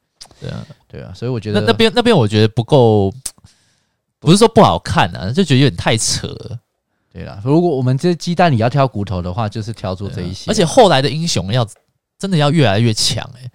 [0.41, 0.65] 对啊。
[0.89, 3.13] 对啊，所以我觉得那那边那边我觉得不够。
[4.19, 6.59] 不是说不好看啊，就觉得有点太扯了。
[7.11, 10.51] 对啦，如果我们这鸡蛋里要挑骨头的话，就是挑出这一些。
[10.51, 11.67] 而且后来的英雄要
[12.19, 13.51] 真的要越来越强诶、欸。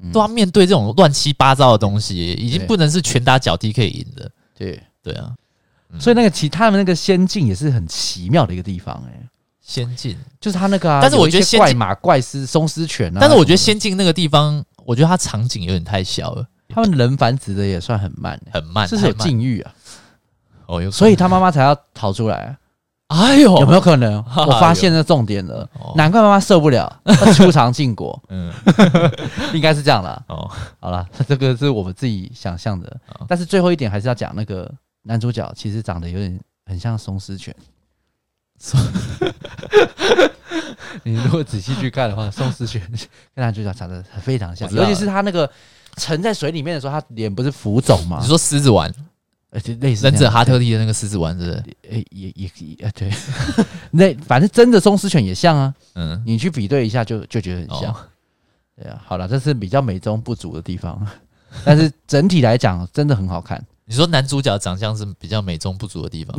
[0.00, 4.28] 嗯、都要面对这种乱七八糟的东西，已经不能是拳打脚踢可以赢的。
[4.58, 4.82] 对。
[5.00, 5.32] 对啊，
[5.98, 9.28] 所以那个其他的那个仙境也是很奇妙的一个地方哎、欸、
[9.60, 10.16] 仙境。
[10.40, 19.74] 就是他那个、啊，但是我觉得怪马怪狮松狮犬啊，但是我觉得仙境那个地方，我觉得它场景有点太小了，他们人繁殖的也算很慢、欸，很慢，这是有禁欲啊。
[20.66, 22.56] 哦，所以他妈妈才要逃出来。
[23.08, 24.24] 哎呦，有没有可能？
[24.46, 27.02] 我发现这重点了，难怪妈妈受不了，
[27.34, 28.16] 出藏禁果。
[28.30, 28.52] 嗯，
[29.52, 30.22] 应该是这样啦。
[30.28, 32.96] 哦，好了，这个是我们自己想象的。
[33.26, 34.72] 但是最后一点还是要讲那个
[35.02, 37.54] 男主角，其实长得有点很像松狮犬。
[41.04, 42.80] 你如果仔细去看的话，松狮犬
[43.34, 45.50] 跟男主角长得非常像，尤其是他那个
[45.96, 48.18] 沉在水里面的时候，他脸不是浮肿吗？
[48.20, 48.92] 你说狮子丸？
[49.52, 51.64] 而且类似忍者哈特利的那个狮子丸，是不是？
[51.90, 52.48] 诶，也也
[52.78, 53.10] 也，对，
[53.90, 55.74] 那反正真的松狮犬也像啊。
[55.94, 57.92] 嗯，你去比对一下就，就就觉得很像。
[58.76, 61.04] 对啊，好了，这是比较美中不足的地方，
[61.64, 63.60] 但是整体来讲真的很好看。
[63.90, 66.32] 你说男主角长相是比较美中不足的地方？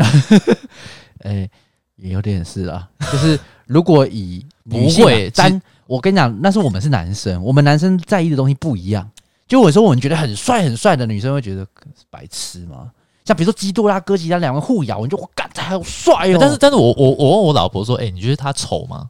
[1.19, 1.49] 哎，
[1.97, 2.87] 也有点是啊。
[3.11, 9.05] 就是如果以女性不会但，我跟你讲，那是我们是男生，我们男生在意的东西不一样。
[9.49, 12.89] 就有时候我们觉得很帅很帅的女生会觉得是白痴吗？
[13.25, 16.37] 像比如说基多拉、哥吉拉两个互咬，你就我干，他好帅哦！
[16.39, 19.09] 但是，但是我我我问我老婆说，哎、欸，你觉得他丑吗？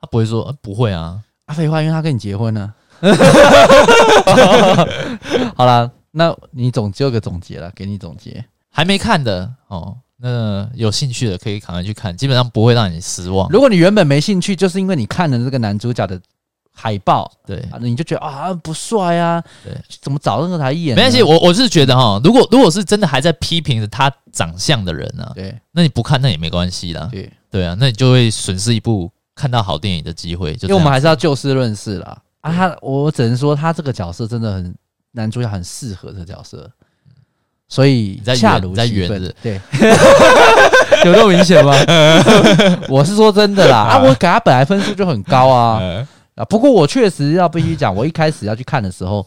[0.00, 1.18] 他不会说，不会啊。
[1.46, 2.72] 啊，废话，因为他跟你结婚呢。
[5.56, 8.42] 好了，那你总结个总结了，给你总结。
[8.70, 13.46] 还没看的哦，那有兴趣的可以赶快去看，基本上不会让你失望。
[13.50, 16.18] 如果你原本没兴趣，就是因为你看了这个男主角的
[16.72, 20.96] 海报，对啊，你就觉得啊不帅啊，对，怎么找那个台演？
[20.96, 30.54] 没关系，我我是觉得哈，如果如果是真的还在批评着他长相的人呢，对，那你不看那也没关系啦，对对啊，那你就会损失一部看到好电影的机会。
[30.56, 32.22] 就因为我们还是要就事论事啦。
[32.40, 34.74] 啊，他我只能说他这个角色真的很。
[35.16, 36.70] 男主角很适合这个角色，
[37.68, 39.34] 所以恰如其分。
[39.42, 39.60] 对，
[41.04, 41.72] 有那么明显吗？
[42.88, 43.78] 我是说真的啦。
[43.78, 45.80] 啊，我给他本来分数就很高啊。
[46.36, 49.26] 啊，不过我确实要必须讲，我一开始要去看的时候，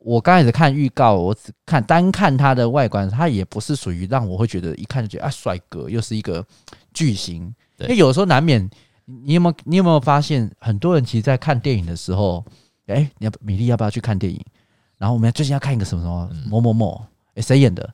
[0.00, 6.44] 我刚开始看预告，我只看单看他的外观，他也不是属于让我会觉得一看就觉得啊帅哥，又是一个
[6.92, 7.52] 巨星。
[7.78, 8.68] 因为有时候难免，
[9.06, 12.44] 你有没有你有没有发现，很多人其实，在看电影的时候，
[12.88, 14.38] 哎，你要米粒要不要去看电影？
[15.02, 17.90] 然后我们最近要看一个什么什么某某某，诶，谁演的？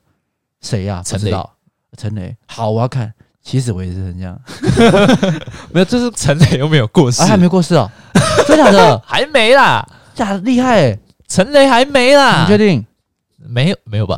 [0.61, 1.01] 谁呀？
[1.09, 1.51] 不知道。
[1.97, 2.37] 陈雷。
[2.45, 3.11] 好，我要看。
[3.41, 4.39] 其实我也是这样。
[5.73, 7.89] 没有，就是陈雷又没有过世，啊还没过世哦。
[8.47, 8.99] 真的假的？
[9.03, 9.83] 还没啦。
[10.13, 12.43] 假的厉害诶，陈雷还没啦。
[12.43, 12.85] 你确定？
[13.39, 14.15] 没有，没有吧？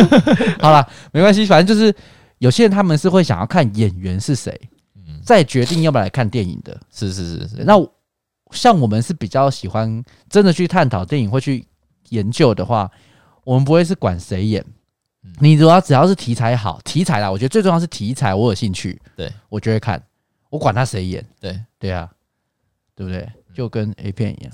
[0.62, 1.94] 好了，没关系，反正就是
[2.38, 4.58] 有些人他们是会想要看演员是谁，
[5.22, 6.74] 再决定要不要来看电影的。
[6.90, 7.64] 是是是是。
[7.66, 7.74] 那
[8.52, 11.66] 像我们是比较喜欢真的去探讨电影，会去。
[12.14, 12.90] 研究的话，
[13.44, 14.64] 我们不会是管谁演，
[15.40, 19.32] 你主要只要是题材好，题材啦，我觉得最重要是题材，我有兴趣，对。
[19.48, 20.02] 我就会看，
[20.50, 21.60] 我管他谁演，对。
[21.78, 22.08] 对啊，
[22.94, 23.28] 对不对？
[23.54, 24.52] 就跟 A 片一样，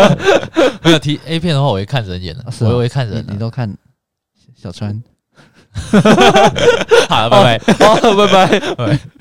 [0.82, 3.76] 没有提 A 片的话，我会看人演的，我会看人，你都看
[4.56, 5.02] 小川，
[7.10, 7.58] 好了，拜。
[7.58, 8.26] 拜，好，拜。
[8.48, 8.98] 拜，拜。